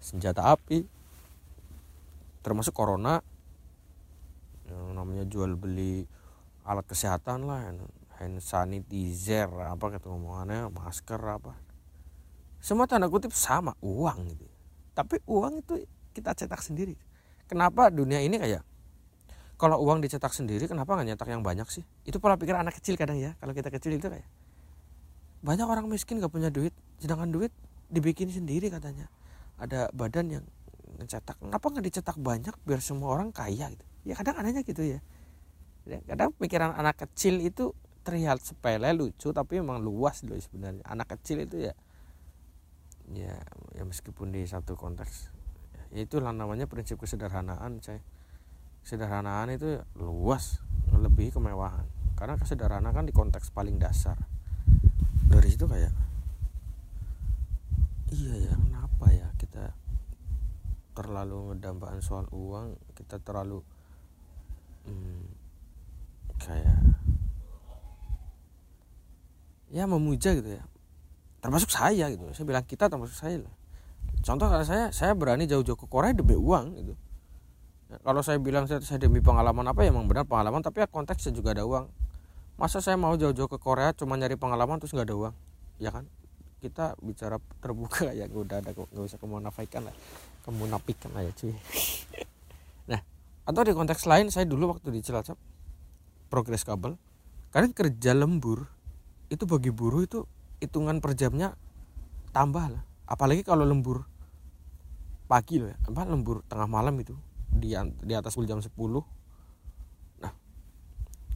senjata 0.00 0.48
api 0.48 0.88
termasuk 2.40 2.72
corona. 2.72 3.20
Yang 4.66 4.84
namanya 4.96 5.24
jual 5.28 5.52
beli 5.54 6.08
alat 6.64 6.84
kesehatan 6.84 7.48
lah 7.48 7.72
hand 8.18 8.42
sanitizer 8.42 9.48
apa 9.48 9.94
kata 9.94 10.10
ngomongannya 10.10 10.68
masker 10.68 11.22
apa 11.22 11.67
semua 12.68 12.84
tanda 12.84 13.08
kutip 13.08 13.32
sama 13.32 13.72
uang 13.80 14.28
gitu. 14.28 14.44
Tapi 14.92 15.24
uang 15.24 15.64
itu 15.64 15.88
kita 16.12 16.36
cetak 16.36 16.60
sendiri. 16.60 17.00
Kenapa 17.48 17.88
dunia 17.88 18.20
ini 18.20 18.36
kayak 18.36 18.60
kalau 19.56 19.80
uang 19.80 20.04
dicetak 20.04 20.36
sendiri 20.36 20.68
kenapa 20.68 20.92
nggak 20.92 21.16
nyetak 21.16 21.28
yang 21.32 21.40
banyak 21.40 21.64
sih? 21.72 21.88
Itu 22.04 22.20
pola 22.20 22.36
pikir 22.36 22.52
anak 22.52 22.76
kecil 22.76 23.00
kadang 23.00 23.16
ya 23.16 23.40
kalau 23.40 23.56
kita 23.56 23.72
kecil 23.72 23.96
itu 23.96 24.12
kayak 24.12 24.28
banyak 25.40 25.64
orang 25.64 25.88
miskin 25.88 26.18
gak 26.18 26.34
punya 26.34 26.50
duit 26.50 26.74
sedangkan 26.98 27.32
duit 27.32 27.56
dibikin 27.88 28.28
sendiri 28.28 28.68
katanya. 28.68 29.08
Ada 29.56 29.88
badan 29.96 30.28
yang 30.28 30.44
mencetak 31.00 31.40
kenapa 31.40 31.72
nggak 31.72 31.84
dicetak 31.88 32.16
banyak 32.20 32.52
biar 32.68 32.84
semua 32.84 33.16
orang 33.16 33.32
kaya 33.32 33.72
gitu? 33.72 33.84
Ya 34.04 34.12
kadang 34.12 34.36
anehnya 34.44 34.60
gitu 34.60 34.84
ya, 34.84 35.00
ya 35.88 36.04
kadang 36.04 36.36
pikiran 36.36 36.76
anak 36.76 37.00
kecil 37.00 37.40
itu 37.40 37.72
terlihat 38.04 38.44
sepele 38.44 38.92
lucu 38.92 39.32
tapi 39.32 39.56
memang 39.56 39.80
luas 39.80 40.20
loh 40.28 40.36
sebenarnya. 40.36 40.84
Anak 40.84 41.16
kecil 41.16 41.48
itu 41.48 41.64
ya 41.64 41.72
ya 43.14 43.36
ya 43.76 43.82
meskipun 43.84 44.34
di 44.34 44.44
satu 44.44 44.76
konteks. 44.76 45.32
Ya 45.94 46.04
itulah 46.04 46.32
namanya 46.34 46.68
prinsip 46.68 47.00
kesederhanaan 47.00 47.80
saya 47.80 48.04
kesederhanaan 48.84 49.52
itu 49.52 49.80
luas 49.96 50.60
lebih 50.92 51.32
kemewahan. 51.32 51.84
Karena 52.18 52.34
kesederhanaan 52.36 52.92
kan 52.92 53.06
di 53.06 53.14
konteks 53.14 53.54
paling 53.54 53.80
dasar. 53.80 54.18
Dari 55.28 55.48
situ 55.48 55.68
kayak 55.68 55.92
iya 58.08 58.48
ya 58.48 58.54
kenapa 58.56 59.06
ya 59.12 59.28
kita 59.36 59.76
terlalu 60.96 61.52
ngedambakan 61.54 62.00
soal 62.00 62.26
uang 62.32 62.74
kita 62.96 63.20
terlalu 63.20 63.60
hmm, 64.88 65.22
kayak 66.40 66.80
ya 69.68 69.84
memuja 69.84 70.32
gitu 70.32 70.56
ya 70.56 70.64
termasuk 71.38 71.70
saya 71.70 72.10
gitu. 72.10 72.24
Saya 72.34 72.46
bilang 72.46 72.64
kita 72.66 72.90
termasuk 72.90 73.14
saya 73.14 73.42
lah. 73.42 73.54
Contoh 74.22 74.50
kalau 74.50 74.66
saya 74.66 74.90
saya 74.90 75.14
berani 75.14 75.46
jauh-jauh 75.46 75.78
ke 75.78 75.86
Korea 75.86 76.10
demi 76.10 76.34
uang 76.34 76.66
gitu. 76.74 76.94
Ya, 77.88 77.96
kalau 78.04 78.20
saya 78.20 78.36
bilang 78.42 78.68
saya, 78.68 78.82
saya 78.84 79.00
demi 79.00 79.22
pengalaman 79.24 79.64
apa 79.64 79.80
ya 79.86 79.94
emang 79.94 80.04
benar 80.10 80.28
pengalaman 80.28 80.60
tapi 80.60 80.84
ya 80.84 80.88
konteksnya 80.90 81.32
juga 81.32 81.54
ada 81.54 81.64
uang. 81.64 81.86
Masa 82.58 82.82
saya 82.82 82.98
mau 82.98 83.14
jauh-jauh 83.14 83.46
ke 83.46 83.58
Korea 83.62 83.94
cuma 83.94 84.18
nyari 84.18 84.34
pengalaman 84.34 84.82
terus 84.82 84.92
nggak 84.92 85.06
ada 85.06 85.16
uang? 85.16 85.34
Ya 85.78 85.94
kan? 85.94 86.04
Kita 86.58 86.98
bicara 86.98 87.38
terbuka 87.62 88.10
ya 88.18 88.26
udah 88.26 88.58
ada 88.58 88.74
nggak 88.74 89.04
usah 89.06 89.18
kemunafikan 89.22 89.86
lah. 89.86 89.94
Kemunafikan 90.42 91.14
aja 91.14 91.30
cuy. 91.38 91.54
Nah 92.90 93.00
atau 93.44 93.62
di 93.64 93.72
konteks 93.76 94.08
lain 94.08 94.32
saya 94.32 94.48
dulu 94.48 94.76
waktu 94.76 94.92
di 94.92 95.00
Cilacap 95.04 95.36
progres 96.28 96.64
kabel 96.64 97.00
kadang 97.48 97.72
kerja 97.72 98.12
lembur 98.12 98.68
itu 99.32 99.44
bagi 99.48 99.72
buruh 99.72 100.04
itu 100.04 100.24
hitungan 100.58 100.98
per 101.02 101.14
jamnya 101.14 101.54
tambah 102.34 102.66
lah. 102.70 102.82
Apalagi 103.08 103.42
kalau 103.42 103.64
lembur 103.64 104.04
pagi 105.30 105.60
loh 105.60 105.72
ya. 105.72 105.78
Apa 105.88 106.06
lembur 106.06 106.44
tengah 106.46 106.68
malam 106.68 106.96
itu 107.00 107.16
di 107.48 107.72
di 108.04 108.12
atas 108.12 108.36
jam 108.44 108.60
10 108.60 108.68
nah 110.20 110.32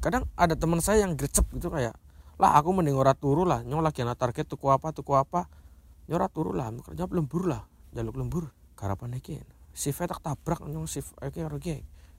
kadang 0.05 0.29
ada 0.37 0.53
teman 0.53 0.79
saya 0.85 1.09
yang 1.09 1.17
gercep 1.17 1.49
gitu 1.57 1.73
kayak 1.73 1.97
lah 2.37 2.59
aku 2.61 2.75
mending 2.77 2.95
ora 2.99 3.17
turu 3.17 3.49
lah 3.49 3.65
nyong 3.65 3.81
lagi 3.81 4.05
anak 4.05 4.21
target 4.21 4.51
tuku 4.51 4.67
apa 4.69 4.91
tuku 4.91 5.15
apa. 5.15 5.47
Nyora 6.11 6.27
turu 6.27 6.51
lah 6.51 6.75
kerja 6.75 7.07
lembur 7.07 7.47
lah 7.47 7.63
jaluk 7.95 8.19
lembur. 8.19 8.51
Karapan 8.75 9.15
iki 9.17 9.39
shift 9.73 10.03
tak 10.03 10.19
tabrak 10.19 10.61
nyong 10.67 10.91
shift 10.91 11.15
oke 11.23 11.39
oke 11.39 11.77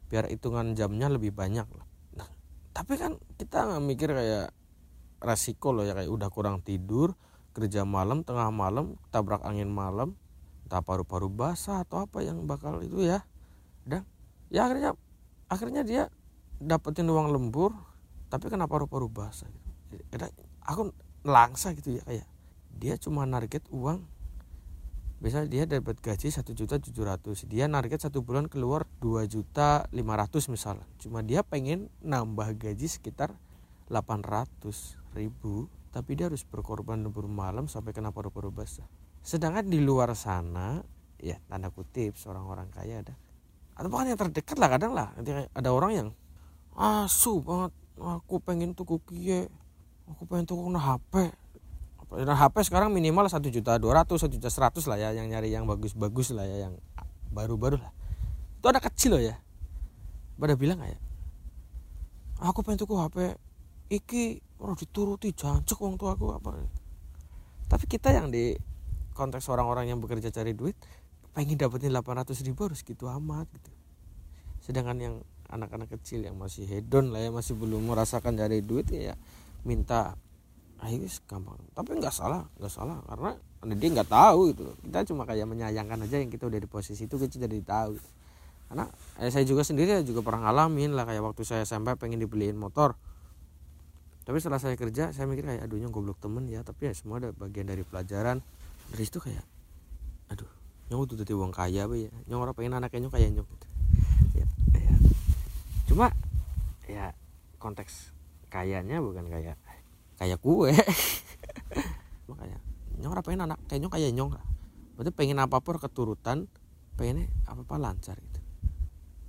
biar 0.08 0.30
hitungan 0.32 0.78
jamnya 0.78 1.12
lebih 1.12 1.36
banyak 1.36 1.68
lah. 1.68 1.86
Nah 2.16 2.28
tapi 2.72 2.96
kan 2.96 3.20
kita 3.36 3.68
nggak 3.68 3.84
mikir 3.84 4.10
kayak 4.16 4.56
resiko 5.24 5.72
loh 5.72 5.88
ya 5.88 5.96
kayak 5.96 6.12
udah 6.12 6.30
kurang 6.30 6.60
tidur 6.60 7.16
kerja 7.56 7.88
malam 7.88 8.28
tengah 8.28 8.52
malam 8.52 9.00
tabrak 9.14 9.42
angin 9.48 9.72
malam 9.72 10.20
entah 10.68 10.82
paru-paru 10.82 11.30
basah 11.30 11.86
atau 11.86 12.04
apa 12.04 12.26
yang 12.26 12.44
bakal 12.50 12.82
itu 12.84 13.06
ya. 13.06 13.24
Dan 13.86 14.04
ya 14.50 14.68
akhirnya 14.68 14.92
akhirnya 15.48 15.82
dia 15.86 16.04
dapetin 16.58 17.08
uang 17.08 17.30
lembur 17.30 17.72
tapi 18.28 18.50
kenapa 18.50 18.76
paru-paru 18.76 19.08
basah 19.08 19.48
gitu. 19.48 20.04
Aku 20.66 20.92
langsa 21.24 21.72
gitu 21.78 22.02
ya 22.02 22.04
kayak 22.04 22.28
dia 22.74 22.98
cuma 22.98 23.24
target 23.30 23.64
uang. 23.70 24.02
Biasa 25.24 25.48
dia 25.48 25.64
dapat 25.64 26.04
gaji 26.04 26.36
satu 26.36 26.52
juta 26.52 26.82
tujuh 26.82 27.06
ratus 27.08 27.48
dia 27.48 27.70
target 27.72 28.10
satu 28.10 28.26
bulan 28.26 28.52
keluar 28.52 28.84
dua 29.00 29.24
juta 29.30 29.86
lima 29.94 30.18
ratus 30.20 30.50
misalnya. 30.50 30.84
Cuma 31.00 31.22
dia 31.22 31.46
pengen 31.46 31.88
nambah 32.02 32.58
gaji 32.58 32.90
sekitar 32.90 33.32
delapan 33.88 34.26
ratus 34.26 35.03
ribu 35.14 35.70
tapi 35.94 36.18
dia 36.18 36.26
harus 36.26 36.42
berkorban 36.42 37.06
lembur 37.06 37.30
malam 37.30 37.70
sampai 37.70 37.94
kena 37.94 38.10
paru-paru 38.10 38.50
basah. 38.50 38.90
Sedangkan 39.22 39.70
di 39.70 39.78
luar 39.78 40.12
sana 40.18 40.82
ya 41.22 41.38
tanda 41.46 41.70
kutip 41.70 42.18
seorang 42.18 42.44
orang 42.50 42.68
kaya 42.74 43.06
ada. 43.06 43.14
Atau 43.78 43.94
bahkan 43.94 44.14
yang 44.14 44.20
terdekat 44.20 44.58
lah 44.58 44.70
kadang 44.74 44.98
lah. 44.98 45.14
Ada 45.54 45.70
orang 45.70 45.92
yang 45.94 46.10
asu 46.74 47.46
banget 47.46 47.72
aku 48.02 48.42
pengen 48.42 48.74
tuh 48.74 48.98
kie 49.06 49.46
aku 50.10 50.26
pengen 50.26 50.50
tuh 50.50 50.58
nah 50.74 50.82
HP 50.82 51.30
nah 52.26 52.38
HP 52.38 52.70
sekarang 52.70 52.94
minimal 52.94 53.26
satu 53.26 53.50
juta 53.50 53.78
dua 53.82 54.02
ratus 54.02 54.26
satu 54.26 54.38
juta 54.38 54.50
seratus 54.50 54.86
lah 54.86 55.02
ya 55.02 55.10
yang 55.18 55.26
nyari 55.26 55.50
yang 55.50 55.66
bagus-bagus 55.66 56.30
lah 56.34 56.46
ya 56.46 56.70
yang 56.70 56.74
baru-baru 57.34 57.82
lah. 57.82 57.90
Itu 58.62 58.70
ada 58.70 58.78
kecil 58.78 59.18
loh 59.18 59.24
ya. 59.24 59.36
Pada 60.38 60.54
bilang 60.54 60.78
kayak 60.78 61.02
aku 62.38 62.62
pengen 62.62 62.86
tuh 62.86 62.94
HP 63.02 63.34
iki 63.90 64.46
orang 64.64 64.80
dituruti 64.80 65.36
jancuk 65.36 65.76
uang 65.84 66.00
tua 66.00 66.16
aku 66.16 66.32
apa? 66.32 66.56
Tapi 67.68 67.86
kita 67.86 68.16
yang 68.16 68.32
di 68.32 68.56
konteks 69.12 69.52
orang-orang 69.52 69.92
yang 69.92 70.00
bekerja 70.00 70.32
cari 70.32 70.56
duit 70.56 70.80
pengen 71.36 71.60
dapetin 71.60 71.92
800 71.92 72.32
ribu 72.48 72.72
harus 72.72 72.80
gitu 72.82 73.12
amat 73.12 73.52
gitu. 73.52 73.72
Sedangkan 74.64 74.98
yang 74.98 75.16
anak-anak 75.52 75.92
kecil 76.00 76.24
yang 76.24 76.40
masih 76.40 76.64
hedon 76.66 77.12
lah 77.12 77.22
ya 77.22 77.30
masih 77.30 77.60
belum 77.60 77.84
merasakan 77.92 78.40
cari 78.40 78.64
duit 78.64 78.88
ya 78.90 79.20
minta 79.68 80.16
ayo 80.80 81.04
gampang. 81.28 81.60
Tapi 81.76 82.00
nggak 82.00 82.16
salah 82.16 82.48
nggak 82.56 82.72
salah 82.72 83.04
karena 83.04 83.36
dia 83.76 83.90
nggak 84.00 84.10
tahu 84.12 84.42
itu 84.52 84.64
kita 84.88 85.08
cuma 85.12 85.24
kayak 85.24 85.48
menyayangkan 85.48 86.04
aja 86.04 86.20
yang 86.20 86.32
kita 86.32 86.48
udah 86.48 86.60
di 86.60 86.68
posisi 86.68 87.08
itu 87.08 87.16
kita 87.16 87.48
jadi 87.48 87.64
tahu 87.64 87.96
karena 88.68 88.92
eh, 89.20 89.32
saya 89.32 89.48
juga 89.48 89.64
sendiri 89.64 90.04
juga 90.04 90.20
pernah 90.20 90.52
ngalamin 90.52 90.92
lah 90.92 91.08
kayak 91.08 91.24
waktu 91.24 91.44
saya 91.48 91.64
sampai 91.64 91.96
pengen 91.96 92.20
dibeliin 92.20 92.60
motor 92.60 93.00
tapi 94.24 94.38
setelah 94.40 94.60
saya 94.60 94.80
kerja 94.80 95.12
saya 95.12 95.28
mikir 95.28 95.44
kayak 95.44 95.68
aduhnya 95.68 95.92
goblok 95.92 96.20
temen 96.20 96.48
ya. 96.48 96.64
Tapi 96.64 96.90
ya 96.90 96.94
semua 96.96 97.20
ada 97.20 97.36
bagian 97.36 97.68
dari 97.68 97.84
pelajaran. 97.84 98.40
Dari 98.92 99.04
situ 99.04 99.20
kayak 99.20 99.44
aduh 100.32 100.48
nyong 100.92 101.08
tuh 101.08 101.18
jadi 101.20 101.34
uang 101.36 101.52
kaya 101.52 101.86
apa 101.88 101.96
ya. 102.00 102.12
Nyong 102.32 102.42
orang 102.44 102.56
pengen 102.56 102.74
anaknya 102.80 103.08
nyong 103.08 103.14
kayak 103.14 103.30
nyong 103.36 103.48
gitu. 103.48 103.68
Ya, 104.34 104.46
ya. 104.80 104.96
cuma 105.92 106.08
ya 106.88 107.06
konteks 107.60 108.16
kayaknya 108.48 109.04
bukan 109.04 109.28
kayak 109.28 109.60
kayak 110.16 110.40
kue. 110.40 110.72
Makanya 112.32 112.60
nyong 113.04 113.14
pengen 113.24 113.48
anak 113.48 113.60
kayak 113.68 114.12
nyong 114.16 114.32
lah 114.32 114.54
berarti 114.94 115.12
pengen 115.14 115.42
apa 115.42 115.58
pun 115.60 115.82
keturutan 115.82 116.46
pengennya 116.94 117.30
apa 117.50 117.66
apa 117.66 117.76
lancar 117.82 118.16
gitu. 118.18 118.40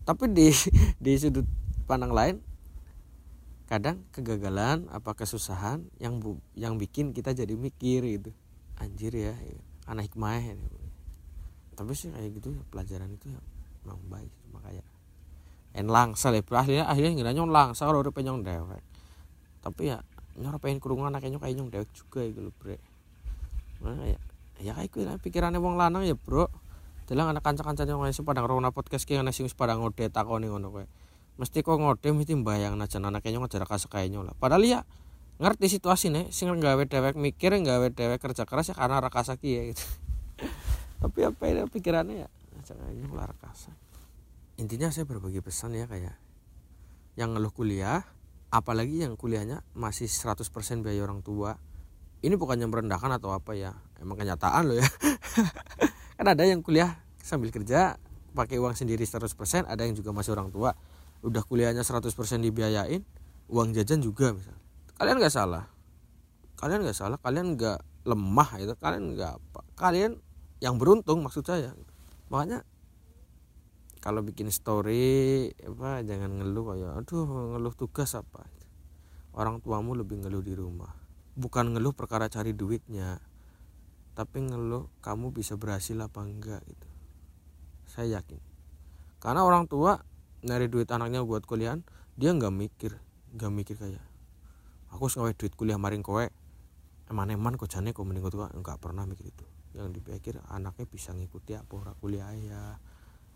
Tapi 0.05 0.25
di 0.33 0.53
di 1.05 1.13
sudut 1.17 1.49
pandang 1.89 2.13
lain 2.13 2.37
kadang 3.65 4.05
kegagalan 4.13 4.85
apa 4.93 5.17
kesusahan 5.17 5.89
yang 5.97 6.21
bu, 6.21 6.37
yang 6.53 6.77
bikin 6.77 7.17
kita 7.17 7.33
jadi 7.33 7.57
mikir 7.57 8.05
gitu. 8.05 8.31
Anjir 8.77 9.15
ya 9.15 9.33
anak 9.89 10.13
hikmah 10.13 10.41
ya. 10.41 10.57
tapi 11.75 11.91
sih 11.91 12.07
kayak 12.07 12.39
gitu 12.39 12.55
ya, 12.55 12.63
pelajaran 12.71 13.11
itu 13.11 13.35
ya 13.35 13.41
memang 13.83 13.99
baik 14.07 14.33
cuma 14.47 14.63
kayak 14.63 14.87
en 15.75 15.91
langsa 15.91 16.31
lah 16.31 16.39
akhirnya 16.39 16.87
akhirnya 16.87 17.19
ngira 17.19 17.35
nyong 17.35 17.51
langsa 17.51 17.83
kalau 17.83 17.99
udah 17.99 18.15
penyong 18.15 18.47
dewek. 18.47 18.83
Tapi 19.59 19.91
ya 19.91 19.99
nyora 20.39 20.63
pengen 20.63 20.79
kurungan 20.79 21.11
anaknya 21.11 21.43
kayak 21.43 21.55
nyong 21.59 21.71
dewek 21.75 21.91
juga 21.91 22.23
gitu 22.31 22.55
bre. 22.63 22.79
Nah, 23.83 24.07
ya 24.07 24.19
ya 24.63 24.71
kayak 24.79 24.91
gue 24.95 25.03
pikirannya 25.19 25.59
wong 25.59 25.75
lanang 25.75 26.07
ya 26.07 26.15
bro. 26.15 26.47
Dalam 27.05 27.29
anak 27.29 27.45
kanca-kanca 27.45 27.85
yang 27.85 28.01
ngasih 28.01 28.25
padang 28.25 28.49
rona 28.49 28.73
podcast 28.73 29.05
kayak 29.05 29.27
nasi 29.27 29.45
padang 29.53 29.85
ngode 29.85 30.09
takoni 30.09 30.49
ngono 30.49 30.73
kowe 30.73 30.87
mesti 31.41 31.67
kok 31.67 31.79
ngode 31.79 32.09
mesti 32.15 32.35
bayang 32.41 32.79
aja 32.79 33.03
anaknya 33.03 33.39
nyong 33.39 33.51
jarak 33.51 33.71
kayak 33.71 34.15
lah. 34.15 34.35
Padahal 34.39 34.63
ya 34.63 34.81
ngerti 35.43 35.67
situasi 35.67 36.15
nih 36.15 36.31
sing 36.31 36.51
gawe 36.51 36.83
dewek 36.87 37.19
mikir 37.19 37.55
gawe 37.59 37.91
dewek 37.91 38.23
kerja 38.23 38.47
keras 38.47 38.71
ya 38.71 38.75
karena 38.79 39.03
rakasa 39.03 39.35
ya 39.43 39.63
gitu. 39.71 39.85
Tapi 41.03 41.19
apa 41.27 41.43
ya 41.51 41.67
pikirannya 41.67 42.27
ya 42.27 42.29
jangan 42.65 42.89
lah 43.13 43.29
rakasa 43.29 43.77
intinya 44.57 44.89
saya 44.89 45.05
berbagi 45.05 45.45
pesan 45.45 45.77
ya 45.77 45.85
kayak 45.85 46.17
yang 47.21 47.37
ngeluh 47.37 47.53
kuliah 47.53 48.03
apalagi 48.49 49.05
yang 49.05 49.19
kuliahnya 49.19 49.67
masih 49.77 50.09
100% 50.09 50.47
biaya 50.81 51.03
orang 51.05 51.21
tua 51.21 51.61
ini 52.25 52.35
bukannya 52.41 52.65
merendahkan 52.65 53.21
atau 53.21 53.37
apa 53.37 53.53
ya 53.53 53.77
emang 54.01 54.17
kenyataan 54.17 54.73
loh 54.73 54.77
ya. 54.81 54.89
Kan 56.17 56.27
ada 56.31 56.47
yang 56.47 56.65
kuliah 56.65 57.05
sambil 57.21 57.53
kerja 57.53 58.01
pakai 58.33 58.57
uang 58.57 58.73
sendiri 58.73 59.05
100% 59.05 59.29
ada 59.69 59.83
yang 59.85 59.93
juga 59.93 60.15
masih 60.17 60.33
orang 60.33 60.49
tua 60.49 60.73
udah 61.25 61.43
kuliahnya 61.43 61.81
100% 61.81 62.13
dibiayain 62.45 63.01
uang 63.49 63.73
jajan 63.73 64.05
juga 64.05 64.37
misal. 64.37 64.57
Kalian 65.01 65.17
nggak 65.17 65.33
salah. 65.33 65.65
Kalian 66.61 66.85
nggak 66.85 66.97
salah 66.97 67.19
kalian 67.19 67.57
nggak 67.57 67.81
lemah 68.05 68.49
itu 68.61 68.77
kalian 68.77 69.17
nggak 69.17 69.33
apa 69.41 69.61
kalian 69.81 70.21
yang 70.61 70.77
beruntung 70.77 71.25
maksud 71.25 71.43
saya. 71.43 71.73
Makanya 72.29 72.63
kalau 74.05 74.21
bikin 74.21 74.53
story 74.53 75.49
apa 75.65 76.05
jangan 76.05 76.41
ngeluh 76.41 76.77
kayak 76.77 76.93
aduh 77.05 77.57
ngeluh 77.57 77.73
tugas 77.73 78.13
apa? 78.13 78.45
Orang 79.35 79.65
tuamu 79.65 79.97
lebih 79.97 80.21
ngeluh 80.23 80.45
di 80.45 80.55
rumah. 80.55 80.93
Bukan 81.35 81.75
ngeluh 81.75 81.97
perkara 81.97 82.31
cari 82.31 82.55
duitnya 82.55 83.19
tapi 84.15 84.47
ngeluh 84.47 84.87
kamu 85.03 85.35
bisa 85.35 85.59
berhasil 85.59 85.99
apa 85.99 86.23
enggak 86.23 86.63
gitu. 86.71 86.89
Saya 87.91 88.23
yakin. 88.23 88.39
Karena 89.19 89.43
orang 89.43 89.67
tua 89.67 89.99
nyari 90.45 90.69
duit 90.69 90.89
anaknya 90.93 91.25
buat 91.25 91.49
kuliah 91.49 91.81
dia 92.15 92.31
nggak 92.31 92.53
mikir 92.55 92.93
nggak 93.35 93.51
mikir 93.51 93.77
kayak 93.81 94.05
aku 94.95 95.11
harus 95.11 95.35
duit 95.35 95.53
kuliah 95.59 95.75
maring 95.75 96.07
kowe. 96.07 96.23
Eman-eman 97.11 97.59
kok 97.59 97.69
jane 97.69 97.91
kok 97.91 98.07
mending 98.07 98.25
tua 98.31 98.49
nggak 98.49 98.79
pernah 98.79 99.05
mikir 99.05 99.29
itu. 99.29 99.45
Yang 99.75 99.99
dipikir 99.99 100.39
anaknya 100.49 100.87
bisa 100.87 101.11
ngikuti 101.11 101.59
apa 101.59 101.99
kuliah 101.99 102.31
ya 102.31 102.79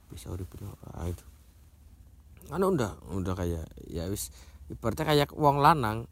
bisa 0.09 0.31
urip 0.31 0.49
nah, 0.63 1.05
itu. 1.05 1.27
Karena 2.49 2.65
udah 2.71 2.91
udah 3.13 3.35
kayak 3.35 3.67
ya 3.91 4.07
wis 4.09 4.31
ibaratnya 4.71 5.05
kayak 5.05 5.35
wong 5.35 5.61
lanang 5.61 6.07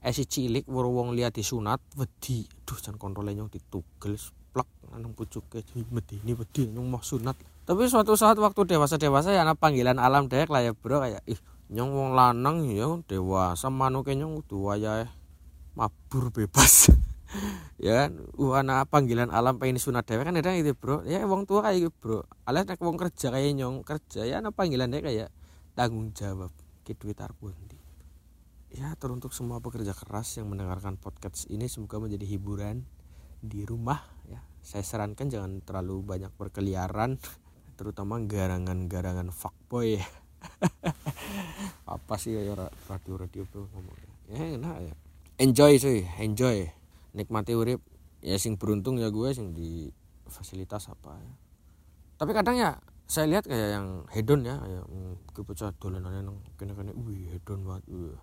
eh 0.00 0.14
si 0.16 0.24
cilik 0.24 0.64
wong 0.70 0.88
wong 0.88 1.08
lihat 1.18 1.36
disunat 1.36 1.82
wedi. 1.98 2.46
Aduh 2.46 2.78
jan 2.78 2.96
kontrole 2.96 3.34
nyong 3.34 3.50
ditugel 3.50 4.16
plek 4.54 4.70
nang 4.94 5.12
pucuke 5.12 5.60
medeni 5.90 6.32
wedi 6.32 6.70
nyong 6.70 6.86
mau 6.86 7.02
sunat 7.02 7.36
tapi 7.68 7.86
suatu 7.86 8.16
saat 8.16 8.36
waktu 8.40 8.66
dewasa 8.66 8.96
dewasa 8.96 9.32
ya 9.32 9.44
anak 9.44 9.60
panggilan 9.60 9.98
alam 10.00 10.26
dek 10.26 10.48
lah 10.48 10.64
ya 10.64 10.72
bro. 10.76 11.02
Kayak 11.02 11.22
ih 11.28 11.40
nyong 11.70 11.90
wong 11.92 12.10
lanang 12.16 12.66
ya 12.66 12.86
dewasa 13.06 13.70
manuke 13.70 14.12
nyong 14.16 14.42
udah 14.44 14.60
wayahe 14.74 15.06
mabur 15.74 16.30
bebas. 16.32 16.90
Ya 17.80 18.04
kan? 18.04 18.26
Uh, 18.36 18.58
anak 18.58 18.90
panggilan 18.90 19.30
alam 19.30 19.56
pengen 19.56 19.78
sunat 19.78 20.04
dewe 20.04 20.26
kan 20.26 20.34
ada 20.34 20.50
itu 20.52 20.74
bro. 20.74 21.06
Ya 21.06 21.22
wong 21.24 21.46
tua 21.46 21.62
kayak 21.64 21.88
gitu 21.88 21.90
bro. 21.96 22.18
Alias 22.44 22.66
nek 22.68 22.82
wong 22.82 22.98
kerja 22.98 23.30
kayak 23.32 23.54
nyong 23.56 23.86
kerja 23.86 24.26
ya 24.26 24.42
anak 24.42 24.52
panggilan 24.52 24.90
deh 24.90 25.00
kayak 25.00 25.32
tanggung 25.72 26.10
jawab 26.12 26.52
ke 26.84 26.92
duit 26.98 27.16
arbundi 27.22 27.80
ya 28.70 28.94
teruntuk 28.94 29.34
semua 29.34 29.58
pekerja 29.58 29.90
keras 29.90 30.38
yang 30.38 30.46
mendengarkan 30.46 30.94
podcast 30.94 31.50
ini 31.50 31.66
semoga 31.66 31.98
menjadi 31.98 32.22
hiburan 32.22 32.86
di 33.42 33.66
rumah 33.66 33.98
ya. 34.30 34.38
Saya 34.62 34.84
sarankan 34.86 35.26
jangan 35.26 35.64
terlalu 35.64 36.04
banyak 36.06 36.30
berkeliaran 36.38 37.18
terutama 37.80 38.20
garangan-garangan 38.20 39.32
fuckboy 39.32 39.96
ya. 39.96 40.04
Apa 41.96 42.20
sih 42.20 42.36
ya 42.36 42.52
radio 42.92 43.16
radio 43.16 43.48
bro 43.48 43.64
ngomongnya? 43.72 44.12
Ya 44.28 44.60
enak 44.60 44.76
ya. 44.84 44.94
Enjoy 45.40 45.80
sih 45.80 46.04
enjoy. 46.20 46.68
Nikmati 47.16 47.56
urip. 47.56 47.80
Ya 48.20 48.36
sing 48.36 48.60
beruntung 48.60 49.00
ya 49.00 49.08
gue 49.08 49.32
sing 49.32 49.56
di 49.56 49.88
fasilitas 50.28 50.92
apa 50.92 51.16
ya. 51.16 51.32
Tapi 52.20 52.36
kadang 52.36 52.60
ya 52.60 52.76
saya 53.08 53.24
lihat 53.32 53.48
kayak 53.48 53.68
yang 53.72 54.04
hedon 54.12 54.44
ya 54.44 54.60
kayak 54.60 54.84
hmm, 54.84 55.14
kepecah 55.32 55.72
dolanannya 55.80 56.20
nang 56.20 56.36
kene 56.60 56.76
kene 56.76 56.92
wih 56.92 57.32
hedon 57.32 57.64
banget 57.64 57.88
wih. 57.88 58.20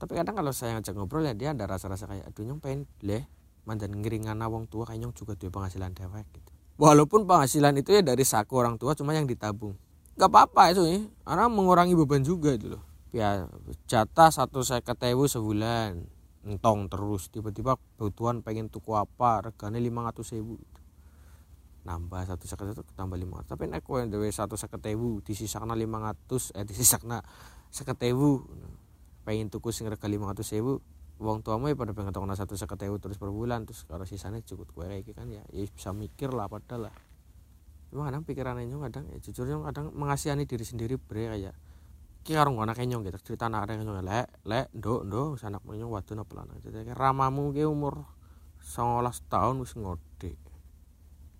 Tapi 0.00 0.16
kadang 0.16 0.40
kalau 0.40 0.56
saya 0.56 0.80
ngajak 0.80 0.96
ngobrol 0.96 1.28
ya 1.28 1.36
dia 1.36 1.52
ada 1.52 1.68
rasa-rasa 1.68 2.08
kayak 2.08 2.32
aduh 2.32 2.48
nyong 2.48 2.64
pengen 2.64 2.88
leh 3.04 3.28
mandan 3.68 3.92
ngiringan 3.92 4.40
wong 4.40 4.72
tua 4.72 4.88
kayak 4.88 5.04
nyong 5.04 5.12
juga 5.12 5.36
tuh 5.36 5.52
penghasilan 5.52 5.92
dewek 5.92 6.24
gitu 6.32 6.59
walaupun 6.80 7.28
penghasilan 7.28 7.76
itu 7.76 7.92
ya 7.92 8.00
dari 8.00 8.24
saku 8.24 8.56
orang 8.56 8.80
tua 8.80 8.96
cuma 8.96 9.12
yang 9.12 9.28
ditabung. 9.28 9.76
Nggak 10.16 10.30
apa-apa 10.32 10.62
itu 10.72 10.82
ya. 10.88 11.00
Karena 11.28 11.52
mengurangi 11.52 11.92
beban 11.92 12.24
juga 12.24 12.56
itu 12.56 12.72
loh. 12.72 12.82
Ya 13.12 13.44
jatah 13.84 14.32
satu 14.32 14.64
saya 14.64 14.80
sebulan. 14.80 16.00
Entong 16.40 16.88
terus. 16.88 17.28
Tiba-tiba 17.28 17.76
kebutuhan 18.00 18.40
pengen 18.40 18.72
tuku 18.72 18.96
apa 18.96 19.52
regane 19.52 19.76
lima 19.76 20.08
ratus 20.08 20.32
ribu 20.32 20.56
nambah 21.80 22.28
satu 22.28 22.44
seket 22.44 22.76
itu 22.76 22.84
tambah 22.92 23.16
lima 23.16 23.40
tapi 23.48 23.64
nek 23.64 23.80
kowe 23.80 24.04
dewe 24.04 24.28
satu 24.28 24.52
seket 24.52 24.84
ewu 24.92 25.24
disisakna 25.24 25.72
lima 25.72 26.12
ratus 26.12 26.52
eh 26.52 26.60
disisakna 26.60 27.24
seket 27.72 27.96
ewu 28.04 28.44
pengen 29.24 29.48
tuku 29.48 29.72
sing 29.72 29.88
rega 29.88 30.04
500 30.04 30.44
ribu 30.60 30.84
uang 31.20 31.44
tuamu 31.44 31.68
ya 31.68 31.76
pada 31.76 31.92
pengen 31.92 32.16
tokona 32.16 32.32
satu 32.32 32.56
seket 32.56 32.88
ewu 32.88 32.96
terus 32.96 33.20
per 33.20 33.28
bulan 33.28 33.68
terus 33.68 33.84
kalau 33.84 34.08
sisanya 34.08 34.40
cukup 34.40 34.72
kue 34.72 34.88
kayak 34.88 35.12
kan 35.12 35.28
ya, 35.28 35.44
ya 35.52 35.68
bisa 35.68 35.92
mikir 35.92 36.32
lah 36.32 36.48
padahal 36.48 36.88
lah. 36.88 36.96
Cuma 37.92 38.08
kadang 38.08 38.24
pikirannya 38.24 38.64
nyong 38.64 38.88
kadang 38.88 39.04
ya 39.12 39.20
jujur 39.20 39.44
nyong 39.44 39.68
kadang 39.68 39.92
mengasihani 39.92 40.48
diri 40.48 40.64
sendiri 40.64 40.96
bre 40.96 41.28
kayak 41.28 41.52
ki 42.24 42.32
karo 42.32 42.56
ngono 42.56 42.72
kayak 42.72 42.88
nyong 42.88 43.04
gitu. 43.04 43.18
Cerita 43.20 43.52
anak 43.52 43.68
ada 43.68 43.76
nyong 43.76 44.00
lek 44.00 44.26
lek 44.48 44.66
ndo 44.72 45.04
ndo 45.04 45.36
anak 45.36 45.60
nyong 45.60 45.92
waktu 45.92 46.16
napa 46.16 46.32
lanang. 46.40 46.56
Jadi 46.64 46.88
kayak 46.88 46.96
ramamu 46.96 47.52
ke 47.52 47.68
umur 47.68 48.08
19 48.64 49.04
tahun 49.28 49.54
wis 49.60 49.76
ngode. 49.76 50.32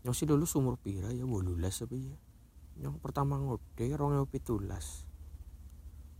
Nyong 0.04 0.12
sih 0.12 0.28
dulu 0.28 0.44
umur 0.60 0.76
pira 0.76 1.08
ya 1.08 1.24
bolulas 1.24 1.80
apa 1.80 1.96
ya. 1.96 2.16
Nyong 2.84 3.00
pertama 3.00 3.40
ngode 3.40 3.86
rong 3.96 4.28
pitulas. 4.28 5.08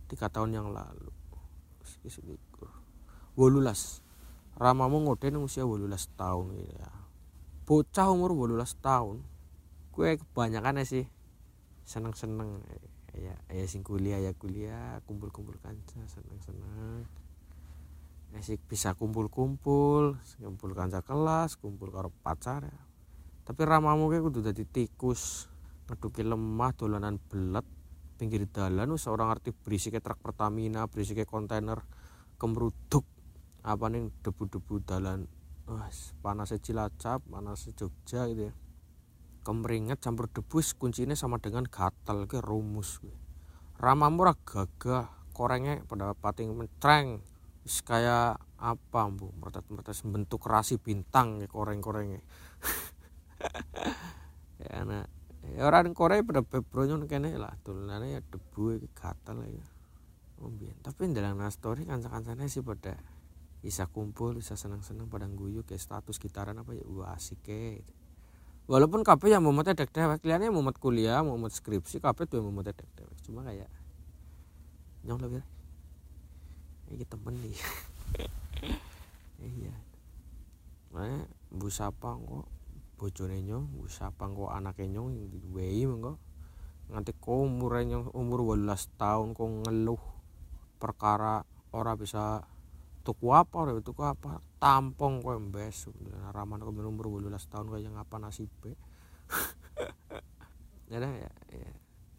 Tiga 0.09 0.33
tahun 0.33 0.49
yang 0.57 0.67
lalu 0.73 1.21
wolulas. 3.35 4.03
Ramamu 4.57 5.07
ngoden 5.07 5.41
usia 5.41 5.65
wolulas 5.65 6.11
tahun 6.19 6.53
ya. 6.67 6.91
Bocah 7.65 8.11
umur 8.11 8.35
wolulas 8.35 8.75
tahun 8.79 9.23
gue 9.91 10.17
kebanyakan 10.23 10.81
ya 10.81 10.85
sih 10.87 11.05
seneng 11.83 12.15
seneng 12.15 12.63
ya 13.11 13.35
ya 13.51 13.65
sing 13.67 13.83
kuliah 13.83 14.23
ya 14.23 14.31
kuliah 14.31 15.03
kumpul 15.03 15.27
kumpul 15.35 15.59
kanca 15.59 15.99
seneng 16.07 16.39
seneng 16.39 17.03
ya 18.31 18.39
sih 18.39 18.55
bisa 18.55 18.95
kumpul 18.95 19.27
kumpul 19.27 20.15
kumpul 20.39 20.71
kanca 20.71 21.03
kelas 21.03 21.59
kumpul 21.59 21.91
karo 21.91 22.09
pacar 22.23 22.63
ya. 22.63 22.81
Tapi 23.43 23.61
ramamu 23.67 24.07
kayak 24.07 24.31
kudu 24.31 24.39
jadi 24.47 24.63
tikus 24.63 25.51
ngeduki 25.91 26.23
lemah 26.23 26.71
dolanan 26.71 27.19
belet 27.19 27.67
pinggir 28.15 28.47
dalan 28.47 28.95
seorang 28.95 29.27
arti 29.27 29.51
berisik 29.51 29.99
truk 29.99 30.23
Pertamina 30.23 30.87
berisik 30.87 31.27
kontainer 31.27 31.83
kemeruduk 32.39 33.03
apa 33.61 33.85
nih 33.93 34.09
debu-debu 34.25 34.81
dalan 34.81 35.29
wah 35.69 35.87
panasnya 36.25 36.57
Cilacap 36.57 37.21
panasnya 37.29 37.77
Jogja 37.77 38.25
gitu 38.29 38.49
ya. 38.49 38.53
Kemeringat 39.41 40.01
campur 40.01 40.29
debu 40.29 40.61
kuncinya 40.77 41.17
sama 41.17 41.41
dengan 41.41 41.65
gatal 41.65 42.29
ke 42.29 42.41
rumus 42.41 43.01
ramamu 43.81 44.29
ora 44.29 44.37
gagah 44.37 45.09
korengnya 45.33 45.81
pada 45.89 46.13
pating 46.13 46.53
mentreng. 46.53 47.25
Wis 47.65 47.81
kayak 47.81 48.37
apa 48.61 49.01
bu? 49.09 49.33
Mertat-mertat 49.41 49.97
bentuk 50.05 50.45
rasi 50.45 50.77
bintang 50.77 51.37
ya 51.41 51.49
koreng-korengnya. 51.49 52.21
Ya 54.61 54.85
anak 54.85 55.09
ya 55.41 55.65
orang 55.65 55.97
Korea 55.97 56.21
pada 56.21 56.45
bebronyo 56.45 57.01
kene 57.09 57.33
lah. 57.33 57.57
Tulanane 57.65 58.13
ya 58.13 58.21
debu 58.21 58.77
iki 58.77 58.89
gatel 58.93 59.49
ya. 59.49 59.65
Oh 60.41 60.49
tapi 60.81 61.09
dalam 61.13 61.41
story 61.49 61.85
kanca-kancane 61.85 62.49
sih 62.49 62.65
pada 62.65 62.97
bisa 63.61 63.85
kumpul 63.85 64.33
bisa 64.37 64.57
seneng-seneng 64.57 65.05
pada 65.05 65.29
guyu 65.29 65.61
kayak 65.61 65.81
status 65.81 66.17
gitaran 66.17 66.57
apa 66.57 66.73
ya 66.73 66.81
wah 66.89 67.13
asik 67.13 67.45
ke 67.45 67.85
walaupun 68.65 69.05
kape 69.05 69.29
yang 69.29 69.45
mau 69.45 69.53
dek 69.53 69.93
dewek 69.93 70.21
kalian 70.25 70.49
mau 70.49 70.65
kuliah 70.73 71.21
mau 71.21 71.37
skripsi 71.45 72.01
kape 72.01 72.25
tuh 72.25 72.41
mau 72.41 72.65
dek 72.65 72.81
dewek 72.97 73.17
cuma 73.21 73.45
kayak 73.45 73.69
nyong 75.05 75.21
lebih 75.21 75.45
ini 76.91 77.05
temen 77.07 77.35
nih. 77.39 77.57
Iya. 79.41 79.73
Nah, 80.93 81.25
bu 81.49 81.65
sapa 81.73 82.13
kok 82.13 82.45
bojone 83.01 83.41
nyong 83.41 83.89
sapa 83.89 84.29
kok 84.29 84.53
anake 84.53 84.85
nyong 84.85 85.33
diwehi 85.33 85.89
mengko 85.89 86.21
nganti 86.93 87.17
kok 87.17 87.49
umur 87.49 87.81
nyong 87.81 88.13
umur 88.13 88.53
18 88.53 89.01
tahun 89.01 89.33
kok 89.33 89.49
ngeluh 89.65 90.03
perkara 90.77 91.41
ora 91.73 91.97
bisa 91.97 92.45
tuku 93.01 93.33
apa 93.33 93.55
ora 93.65 93.77
tuku 93.81 94.01
apa? 94.05 94.39
Tampung 94.61 95.25
kok 95.25 95.33
embes 95.33 95.89
raman 96.31 96.61
kok 96.61 96.71
umur 96.71 97.21
18 97.21 97.33
tahun 97.49 97.65
kok 97.73 97.81
yang 97.81 97.95
apa 97.97 98.15
nasibe? 98.21 98.77
Ya 100.91 100.99
ya 100.99 101.31
ya. 101.55 101.71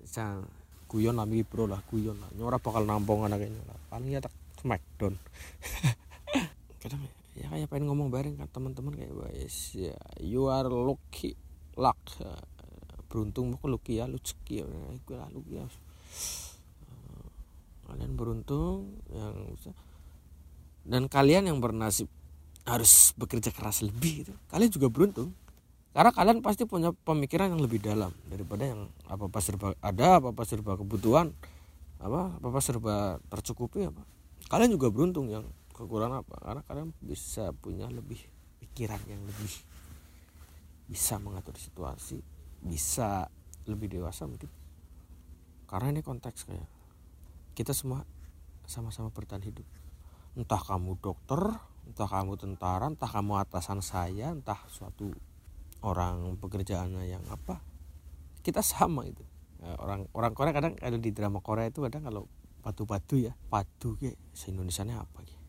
Sang 0.09 0.49
guyon 0.89 1.21
lah 1.21 1.29
bro 1.29 1.69
lah 1.69 1.85
guyon 1.93 2.17
lah. 2.17 2.33
Nyora 2.33 2.57
bakal 2.57 2.89
nampung 2.89 3.21
anaknya 3.21 3.61
lah. 3.69 3.77
Paling 3.93 4.17
ya 4.17 4.25
tak 4.25 4.33
smackdown. 4.65 5.21
Kadang 6.81 7.05
ya 7.37 7.53
kayak 7.53 7.69
pengen 7.69 7.93
ngomong 7.93 8.09
bareng 8.09 8.41
kan 8.41 8.49
teman-teman 8.49 8.97
kayak 8.97 9.13
guys 9.13 9.77
ya 9.77 9.93
you 10.25 10.49
are 10.49 10.73
lucky 10.73 11.37
luck. 11.77 12.01
Beruntung 13.13 13.53
mau 13.53 13.69
lucky 13.69 14.01
ya 14.01 14.09
lucky 14.09 14.65
ya. 14.65 14.67
Gue 15.05 15.17
lah 15.21 15.29
lucky 15.29 15.61
ya. 15.61 15.69
Kalian 17.93 18.17
beruntung 18.17 19.05
yang 19.13 19.53
dan 20.83 21.07
kalian 21.07 21.47
yang 21.47 21.59
bernasib 21.63 22.11
harus 22.63 23.11
bekerja 23.19 23.51
keras 23.51 23.83
lebih 23.83 24.27
itu 24.27 24.35
kalian 24.51 24.71
juga 24.71 24.89
beruntung. 24.91 25.31
Karena 25.93 26.09
kalian 26.09 26.41
pasti 26.41 26.65
punya 26.65 26.89
pemikiran 27.05 27.53
yang 27.53 27.61
lebih 27.61 27.77
dalam 27.85 28.17
daripada 28.25 28.65
yang 28.65 28.89
apa 29.13 29.29
apa 29.29 29.41
serba 29.45 29.77
ada 29.85 30.25
apa 30.25 30.33
apa 30.33 30.43
serba 30.49 30.73
kebutuhan 30.81 31.37
apa 32.01 32.41
apa 32.41 32.47
apa 32.49 32.61
serba 32.65 33.21
tercukupi 33.29 33.93
apa. 33.93 34.01
Kalian 34.49 34.73
juga 34.73 34.89
beruntung 34.89 35.29
yang 35.29 35.45
kekurangan 35.77 36.25
apa 36.25 36.37
karena 36.41 36.63
kalian 36.65 36.89
bisa 36.97 37.53
punya 37.61 37.93
lebih 37.93 38.17
pikiran 38.65 39.05
yang 39.05 39.21
lebih 39.21 39.53
bisa 40.89 41.21
mengatur 41.21 41.61
situasi 41.61 42.25
bisa 42.65 43.29
lebih 43.69 43.93
dewasa 43.93 44.25
mungkin. 44.25 44.49
Karena 45.69 45.93
ini 45.93 46.01
konteks 46.01 46.49
kayak 46.49 46.69
kita 47.53 47.77
semua 47.77 48.09
sama-sama 48.65 49.13
bertahan 49.13 49.45
hidup 49.45 49.82
entah 50.33 50.61
kamu 50.61 50.97
dokter 50.99 51.41
entah 51.85 52.09
kamu 52.09 52.41
tentara 52.41 52.89
entah 52.89 53.11
kamu 53.11 53.37
atasan 53.43 53.85
saya 53.85 54.33
entah 54.33 54.57
suatu 54.73 55.13
orang 55.85 56.39
pekerjaannya 56.39 57.05
yang 57.11 57.25
apa 57.29 57.61
kita 58.43 58.59
sama 58.59 59.07
itu. 59.07 59.23
Ya, 59.63 59.79
orang 59.79 60.11
orang 60.19 60.35
Korea 60.35 60.51
kadang 60.51 60.75
ada 60.83 60.99
di 60.99 61.11
drama 61.15 61.39
Korea 61.39 61.71
itu 61.71 61.79
kadang 61.87 62.03
kalau 62.03 62.27
patu-patu 62.63 63.15
ya 63.19 63.33
patu 63.47 63.95
kayak 63.99 64.19
se 64.35 64.51
Indonesia 64.51 64.83
apa 64.83 65.19
gitu 65.23 65.43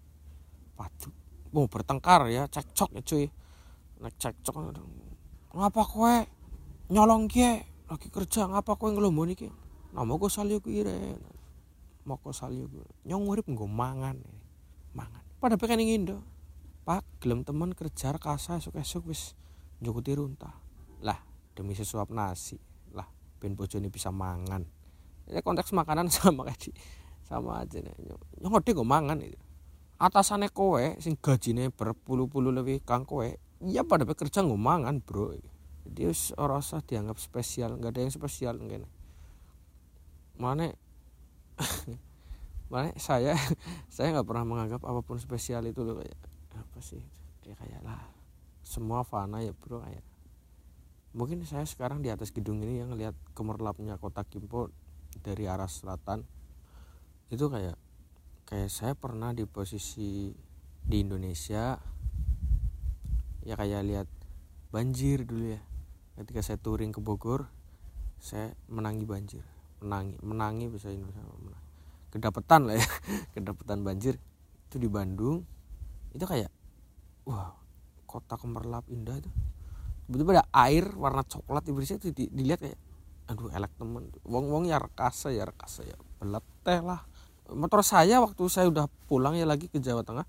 padu. 0.78 1.10
Mau 1.54 1.66
bertengkar 1.70 2.30
ya 2.30 2.46
cekcok 2.50 2.98
ya 2.98 3.02
cuy. 3.02 3.26
Nek 4.02 4.14
cekcok 4.18 4.56
ngapa 5.54 5.82
kowe 5.86 6.16
nyolong 6.90 7.30
kie 7.30 7.62
lagi 7.90 8.10
kerja 8.10 8.50
ngapa 8.50 8.78
kowe 8.78 8.90
ngelomboni 8.90 9.34
kie 9.38 9.54
nama 9.94 10.10
gue 10.18 10.30
salio 10.30 10.58
ire 10.66 11.14
moko 12.04 12.34
salju 12.34 12.68
nyong 13.06 13.24
urip 13.30 13.48
mangan 13.54 14.18
mangan 14.96 15.22
pada 15.44 15.60
pengen 15.60 15.84
Indo 15.84 16.24
pak 16.84 17.04
gelem 17.24 17.48
temen 17.48 17.72
kerja 17.72 18.12
kasa 18.20 18.60
esuk-esuk 18.60 19.08
wis 19.08 19.36
njukuti 19.80 20.16
runtah. 20.16 20.56
Lah 21.04 21.20
demi 21.56 21.76
sesuap 21.76 22.12
nasi. 22.12 22.60
Lah 22.96 23.08
ben 23.40 23.56
bojone 23.56 23.88
bisa 23.88 24.12
mangan. 24.12 24.64
Ya 25.28 25.40
konteks 25.40 25.72
makanan 25.72 26.12
sama 26.16 26.48
kayak 26.48 26.60
di, 26.60 26.70
sama 27.24 27.64
aja 27.64 27.80
nih. 27.80 27.92
Nyong 28.40 28.52
ngode 28.52 28.72
gue 28.76 28.88
mangan 28.88 29.20
itu. 29.20 29.40
Atasannya 30.00 30.52
kowe 30.52 30.84
sing 31.00 31.16
gajine 31.16 31.72
berpuluh-puluh 31.72 32.52
lebih 32.52 32.84
kang 32.84 33.08
kowe 33.08 33.28
iya 33.64 33.88
pada 33.88 34.04
bekerja 34.04 34.44
gue 34.44 34.60
mangan 34.60 35.00
bro. 35.00 35.36
Dia 35.84 36.12
orang 36.40 36.64
usah 36.64 36.80
dianggap 36.84 37.20
spesial 37.20 37.80
nggak 37.80 37.92
ada 37.96 38.00
yang 38.08 38.14
spesial 38.16 38.56
mungkin 38.56 38.88
mana 40.34 40.74
mana 42.74 42.90
saya 42.98 43.38
saya 43.94 44.10
nggak 44.18 44.26
pernah 44.26 44.46
menganggap 44.50 44.82
apa 44.82 45.06
pun 45.06 45.22
spesial 45.22 45.62
itu 45.70 45.86
loh 45.86 46.02
kayak 46.02 46.18
apa 46.58 46.80
sih 46.82 47.06
kayak 47.46 47.62
kayak 47.62 47.82
lah 47.86 48.02
semua 48.64 49.04
fana 49.04 49.44
ya 49.44 49.52
bro 49.54 49.84
kayak. 49.84 50.02
Mungkin 51.14 51.46
saya 51.46 51.68
sekarang 51.70 52.02
di 52.02 52.10
atas 52.10 52.34
gedung 52.34 52.64
ini 52.66 52.82
yang 52.82 52.98
lihat 52.98 53.14
kemerlapnya 53.38 54.02
kota 54.02 54.26
Kimpo 54.26 54.74
dari 55.22 55.46
arah 55.46 55.70
selatan 55.70 56.26
itu 57.30 57.46
kayak 57.54 57.78
kayak 58.50 58.72
saya 58.74 58.98
pernah 58.98 59.30
di 59.30 59.46
posisi 59.46 60.34
di 60.82 60.98
Indonesia 60.98 61.78
ya 63.46 63.54
kayak 63.54 63.82
lihat 63.86 64.08
banjir 64.74 65.28
dulu 65.28 65.54
ya. 65.54 65.62
Ketika 66.18 66.42
saya 66.42 66.58
touring 66.58 66.90
ke 66.90 67.04
Bogor 67.04 67.46
saya 68.18 68.58
menangi 68.66 69.06
banjir. 69.06 69.46
Menangi 69.86 70.18
menangi 70.26 70.66
bisa 70.72 70.90
Indonesia 70.90 71.22
menangi. 71.22 71.63
Kedapetan 72.14 72.70
lah 72.70 72.78
ya. 72.78 72.86
Kedapetan 73.34 73.82
banjir. 73.82 74.22
Itu 74.70 74.78
di 74.78 74.86
Bandung. 74.86 75.42
Itu 76.14 76.30
kayak 76.30 76.54
wah 77.26 77.58
kota 78.06 78.38
kemerlap 78.38 78.86
indah 78.94 79.18
itu. 79.18 79.34
Tiba-tiba 80.06 80.32
ada 80.38 80.46
air 80.70 80.86
warna 80.94 81.26
coklat 81.26 81.66
di 81.66 81.74
itu 81.74 82.14
di, 82.14 82.30
dilihat 82.30 82.62
kayak 82.62 82.78
aduh 83.34 83.50
elek 83.50 83.74
temen. 83.82 84.14
Wong 84.30 84.46
wong 84.54 84.64
ya 84.70 84.78
rekasa 84.78 85.34
ya 85.34 85.50
rekasa 85.50 85.82
ya 85.82 85.98
belet 86.22 86.46
lah. 86.86 87.02
Motor 87.50 87.82
saya 87.82 88.22
waktu 88.22 88.46
saya 88.48 88.70
udah 88.70 88.86
pulang 89.10 89.34
ya 89.34 89.50
lagi 89.50 89.68
ke 89.68 89.82
Jawa 89.82 90.06
Tengah 90.06 90.24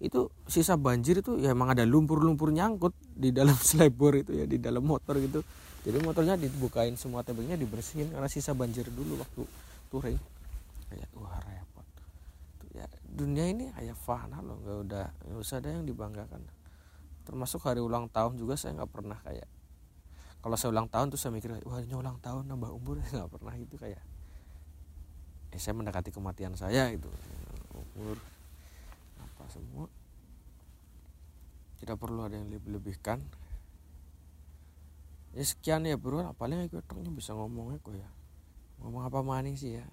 itu 0.00 0.32
sisa 0.48 0.80
banjir 0.80 1.20
itu 1.20 1.36
ya 1.36 1.52
emang 1.52 1.76
ada 1.76 1.84
lumpur-lumpur 1.84 2.48
nyangkut 2.56 2.96
di 3.04 3.36
dalam 3.36 3.56
selebor 3.68 4.16
itu 4.16 4.36
ya 4.36 4.44
di 4.44 4.60
dalam 4.60 4.84
motor 4.84 5.16
gitu. 5.16 5.40
Jadi 5.80 5.96
motornya 6.04 6.36
dibukain 6.36 6.92
semua 7.00 7.24
tebingnya 7.24 7.56
dibersihin 7.56 8.12
karena 8.12 8.28
sisa 8.28 8.52
banjir 8.52 8.84
dulu 8.92 9.16
waktu 9.16 9.48
touring 9.88 10.20
kayak 10.90 11.08
wah 11.14 11.38
repot. 11.46 11.86
Ya 12.74 12.86
dunia 13.06 13.46
ini 13.46 13.70
kayak 13.70 13.94
fana 13.94 14.42
loh 14.42 14.58
nggak 14.62 14.78
udah 14.90 15.06
nggak 15.30 15.40
usah 15.40 15.62
ada 15.62 15.70
yang 15.70 15.86
dibanggakan. 15.86 16.42
Termasuk 17.22 17.62
hari 17.62 17.78
ulang 17.78 18.10
tahun 18.10 18.34
juga 18.34 18.58
saya 18.58 18.74
nggak 18.74 18.90
pernah 18.90 19.18
kayak 19.22 19.46
kalau 20.40 20.56
saya 20.56 20.72
ulang 20.72 20.88
tahun 20.88 21.12
tuh 21.12 21.20
saya 21.20 21.36
mikir 21.36 21.52
wah 21.68 21.84
ini 21.84 21.92
ulang 21.92 22.16
tahun 22.24 22.48
nambah 22.48 22.72
umur. 22.72 22.96
Nggak 23.12 23.28
pernah 23.28 23.54
itu 23.60 23.76
kayak 23.76 24.00
eh, 25.52 25.60
saya 25.60 25.76
mendekati 25.76 26.08
kematian 26.08 26.56
saya 26.56 26.88
itu 26.88 27.12
umur 27.76 28.16
apa 29.20 29.44
semua? 29.52 29.86
Tidak 31.76 31.96
perlu 32.00 32.24
ada 32.24 32.40
yang 32.40 32.48
lebih-lebihkan 32.48 33.20
ya 35.36 35.44
sekian 35.44 35.84
ya 35.84 36.00
bro. 36.00 36.24
Aku 36.24 36.80
toknya 36.88 37.12
bisa 37.12 37.36
ngomongnya 37.36 37.76
kok 37.84 37.92
ya. 37.92 38.08
Ngomong 38.80 39.12
apa 39.12 39.20
manis 39.20 39.60
sih 39.60 39.76
ya 39.76 39.84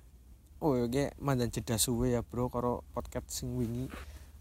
oh 0.57 0.73
ya 0.73 1.13
mandan 1.21 1.53
jeda 1.53 1.77
suwe 1.77 2.17
ya 2.17 2.25
bro 2.25 2.49
karo 2.49 2.81
podcast 2.93 3.29
sing 3.29 3.53
wingi. 3.53 3.85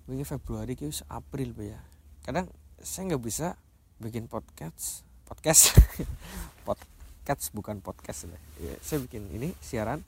Wingi 0.06 0.24
Februari 0.24 0.78
ki 0.78 0.88
April 1.12 1.52
ya. 1.60 1.80
Kadang 2.24 2.48
saya 2.80 3.12
nggak 3.12 3.22
bisa 3.24 3.58
bikin 4.00 4.28
podcast 4.28 5.02
podcast 5.26 5.74
podcast 6.68 7.50
bukan 7.56 7.80
podcast 7.80 8.28
lah 8.28 8.38
ya, 8.60 8.76
saya 8.84 9.00
bikin 9.00 9.24
ini 9.32 9.56
siaran 9.58 10.04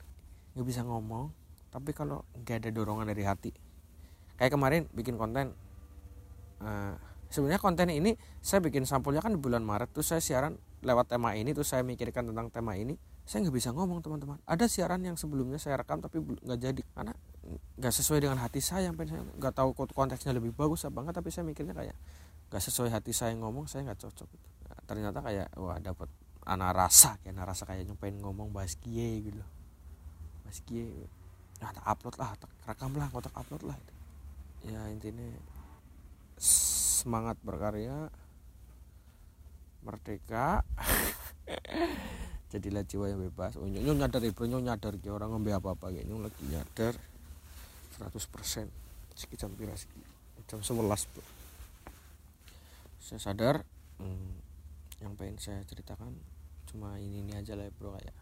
nggak 0.53 0.63
bisa 0.63 0.85
ngomong 0.85 1.33
tapi 1.73 1.91
kalau 1.91 2.21
nggak 2.37 2.65
ada 2.65 2.69
dorongan 2.73 3.05
dari 3.05 3.27
hati. 3.27 3.51
Kayak 4.39 4.55
kemarin 4.55 4.81
bikin 4.95 5.19
konten 5.19 5.51
uh, 6.63 6.95
sebenarnya 7.29 7.61
konten 7.61 7.91
ini 7.91 8.17
saya 8.41 8.63
bikin 8.63 8.87
sampulnya 8.87 9.21
kan 9.21 9.35
di 9.35 9.39
bulan 9.41 9.61
Maret 9.61 9.93
tuh 9.93 10.01
saya 10.01 10.23
siaran 10.23 10.57
lewat 10.81 11.11
tema 11.11 11.35
ini 11.35 11.51
tuh 11.51 11.67
saya 11.67 11.83
mikirkan 11.85 12.31
tentang 12.31 12.49
tema 12.49 12.73
ini 12.79 12.97
saya 13.29 13.45
nggak 13.45 13.57
bisa 13.61 13.69
ngomong 13.77 14.01
teman-teman. 14.01 14.41
Ada 14.49 14.65
siaran 14.65 15.05
yang 15.05 15.13
sebelumnya 15.13 15.61
saya 15.61 15.77
rekam 15.77 16.01
tapi 16.01 16.17
nggak 16.17 16.59
jadi. 16.65 16.81
Karena 16.97 17.13
nggak 17.77 17.93
sesuai 17.93 18.25
dengan 18.25 18.41
hati 18.41 18.57
saya 18.57 18.89
sampai 18.89 19.05
saya 19.05 19.21
nggak 19.21 19.53
tahu 19.53 19.69
konteksnya 19.93 20.33
lebih 20.33 20.49
bagus 20.49 20.81
apa 20.89 20.97
enggak 20.97 21.21
tapi 21.21 21.29
saya 21.29 21.45
mikirnya 21.45 21.77
kayak 21.77 21.93
nggak 22.49 22.63
sesuai 22.65 22.89
hati 22.89 23.13
saya 23.13 23.37
ngomong 23.37 23.69
saya 23.69 23.85
nggak 23.85 24.01
cocok. 24.01 24.29
Nah, 24.65 24.81
ternyata 24.89 25.21
kayak 25.21 25.47
wah 25.61 25.77
dapat 25.77 26.09
anak 26.41 26.73
rasa 26.73 27.21
kayak 27.21 27.37
anak 27.37 27.53
rasa 27.53 27.69
kayak 27.69 27.85
nyumpain 27.85 28.17
ngomong 28.17 28.49
bahas 28.49 28.73
kie 28.81 29.21
gitu. 29.21 29.45
Bahas 30.49 30.65
kie. 30.65 30.89
Nah 31.61 31.69
tak 31.69 31.85
upload 31.85 32.15
lah 32.17 32.33
tak 32.33 32.49
rekam 32.65 32.97
lah 32.97 33.13
kotak 33.13 33.37
upload 33.37 33.61
lah. 33.61 33.77
Ya 34.65 34.89
intinya 34.89 35.29
semangat 36.41 37.37
berkarya. 37.45 38.09
Merdeka 39.85 40.65
jadilah 42.49 42.81
jiwa 42.81 43.05
yang 43.13 43.21
bebas. 43.21 43.61
Oh, 43.61 43.69
nyong 43.69 44.01
nyadar 44.01 44.25
ibu 44.25 44.41
nyong 44.49 44.65
nyadar 44.65 44.97
ki 44.97 45.09
orang 45.13 45.29
ngombe 45.29 45.53
apa 45.53 45.77
apa 45.77 45.93
kayak 45.93 46.09
lagi 46.09 46.43
nyadar 46.49 46.93
100% 48.01 48.65
segi 49.13 49.35
jam 49.37 49.53
pira 49.53 49.77
jam 50.49 50.59
11 50.59 51.13
bro. 51.13 51.23
Saya 52.97 53.19
sadar 53.21 53.61
hmm, 54.01 54.33
yang 55.05 55.13
pengen 55.13 55.37
saya 55.37 55.61
ceritakan 55.69 56.17
cuma 56.69 56.97
ini 56.97 57.25
ini 57.25 57.33
aja 57.37 57.53
lah 57.57 57.65
ya 57.65 57.73
bro 57.73 57.93
kayak 57.97 58.15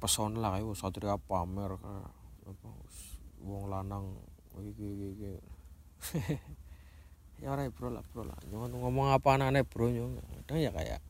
pesona 0.00 0.40
lah 0.40 0.50
kayak 0.56 0.76
satria 0.76 1.16
pamer 1.16 1.76
kayak 1.80 2.08
apa 2.48 2.70
wong 3.44 3.68
lanang 3.68 4.16
iki 4.58 5.14
ya 7.40 7.48
orang 7.54 7.70
bro 7.72 7.88
lah 7.88 8.04
bro 8.12 8.28
lah. 8.28 8.36
Nyong 8.50 8.76
ngomong 8.76 9.14
apa 9.14 9.40
anak 9.40 9.64
bro 9.72 9.88
nyong 9.88 10.20
kadang 10.44 10.58
ya 10.60 10.70
kayak 10.74 11.00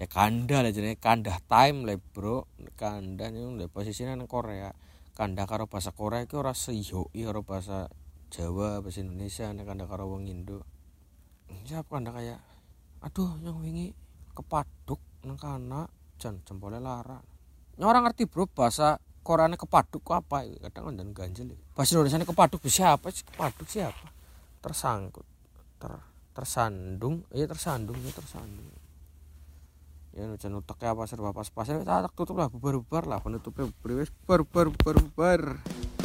ya 0.00 0.08
kanda 0.08 0.64
lah 0.64 0.72
jadi 0.72 0.96
kanda 0.96 1.36
time 1.44 1.84
lah 1.84 2.00
bro. 2.00 2.48
Kanda 2.80 3.28
lah 3.28 3.68
posisinya 3.68 4.16
nang 4.16 4.24
Korea. 4.24 4.72
Kanda 5.12 5.44
karo 5.44 5.68
bahasa 5.68 5.92
Korea 5.92 6.24
itu 6.24 6.40
orang 6.40 6.56
seyo 6.56 7.12
iya 7.12 7.28
karo 7.28 7.44
bahasa 7.44 7.92
Jawa 8.32 8.80
bahasa 8.80 9.04
Indonesia 9.04 9.52
nih 9.52 9.68
kanda 9.68 9.84
karo 9.84 10.08
wong 10.08 10.24
Indo. 10.24 10.64
Siapa 11.68 12.00
kanda 12.00 12.16
kayak 12.16 12.40
aduh 13.04 13.36
nyong 13.44 13.60
wingi 13.60 13.92
kepaduk 14.32 15.04
nang 15.28 15.36
kana 15.36 15.84
jan 16.16 16.40
jempolnya 16.48 16.80
lara. 16.80 17.20
Orang 17.76 18.08
ngerti 18.08 18.24
bro 18.24 18.48
bahasa 18.48 18.96
Koreanya 19.20 19.60
kepaduk 19.60 20.00
apa 20.16 20.48
kadang 20.48 20.96
dan 20.96 21.12
ganjel 21.12 21.52
bahasa 21.76 21.92
Indonesia 21.92 22.24
kepaduk 22.24 22.64
siapa 22.72 23.12
sih? 23.12 23.28
Kepaduk 23.28 23.68
siapa? 23.68 24.08
Tersangkut 24.64 25.28
ter 25.76 25.92
tersandung 26.30 27.26
iya 27.36 27.44
tersandung 27.44 28.00
ya 28.00 28.12
tersandung 28.16 28.79
ya 30.20 30.28
jangan 30.36 30.60
utak 30.60 30.84
apa 30.84 31.08
serba 31.08 31.32
pas 31.32 31.48
pas 31.48 31.64
ya 31.64 31.80
tak 31.80 32.12
tutup 32.12 32.36
lah 32.36 32.52
bubar 32.52 32.76
bubar 32.76 33.08
lah 33.08 33.24
penutupnya 33.24 33.72
bubar 33.80 34.04
bubar 34.44 34.66
bubar 34.68 34.96
bubar 35.00 35.40
terima 35.64 35.99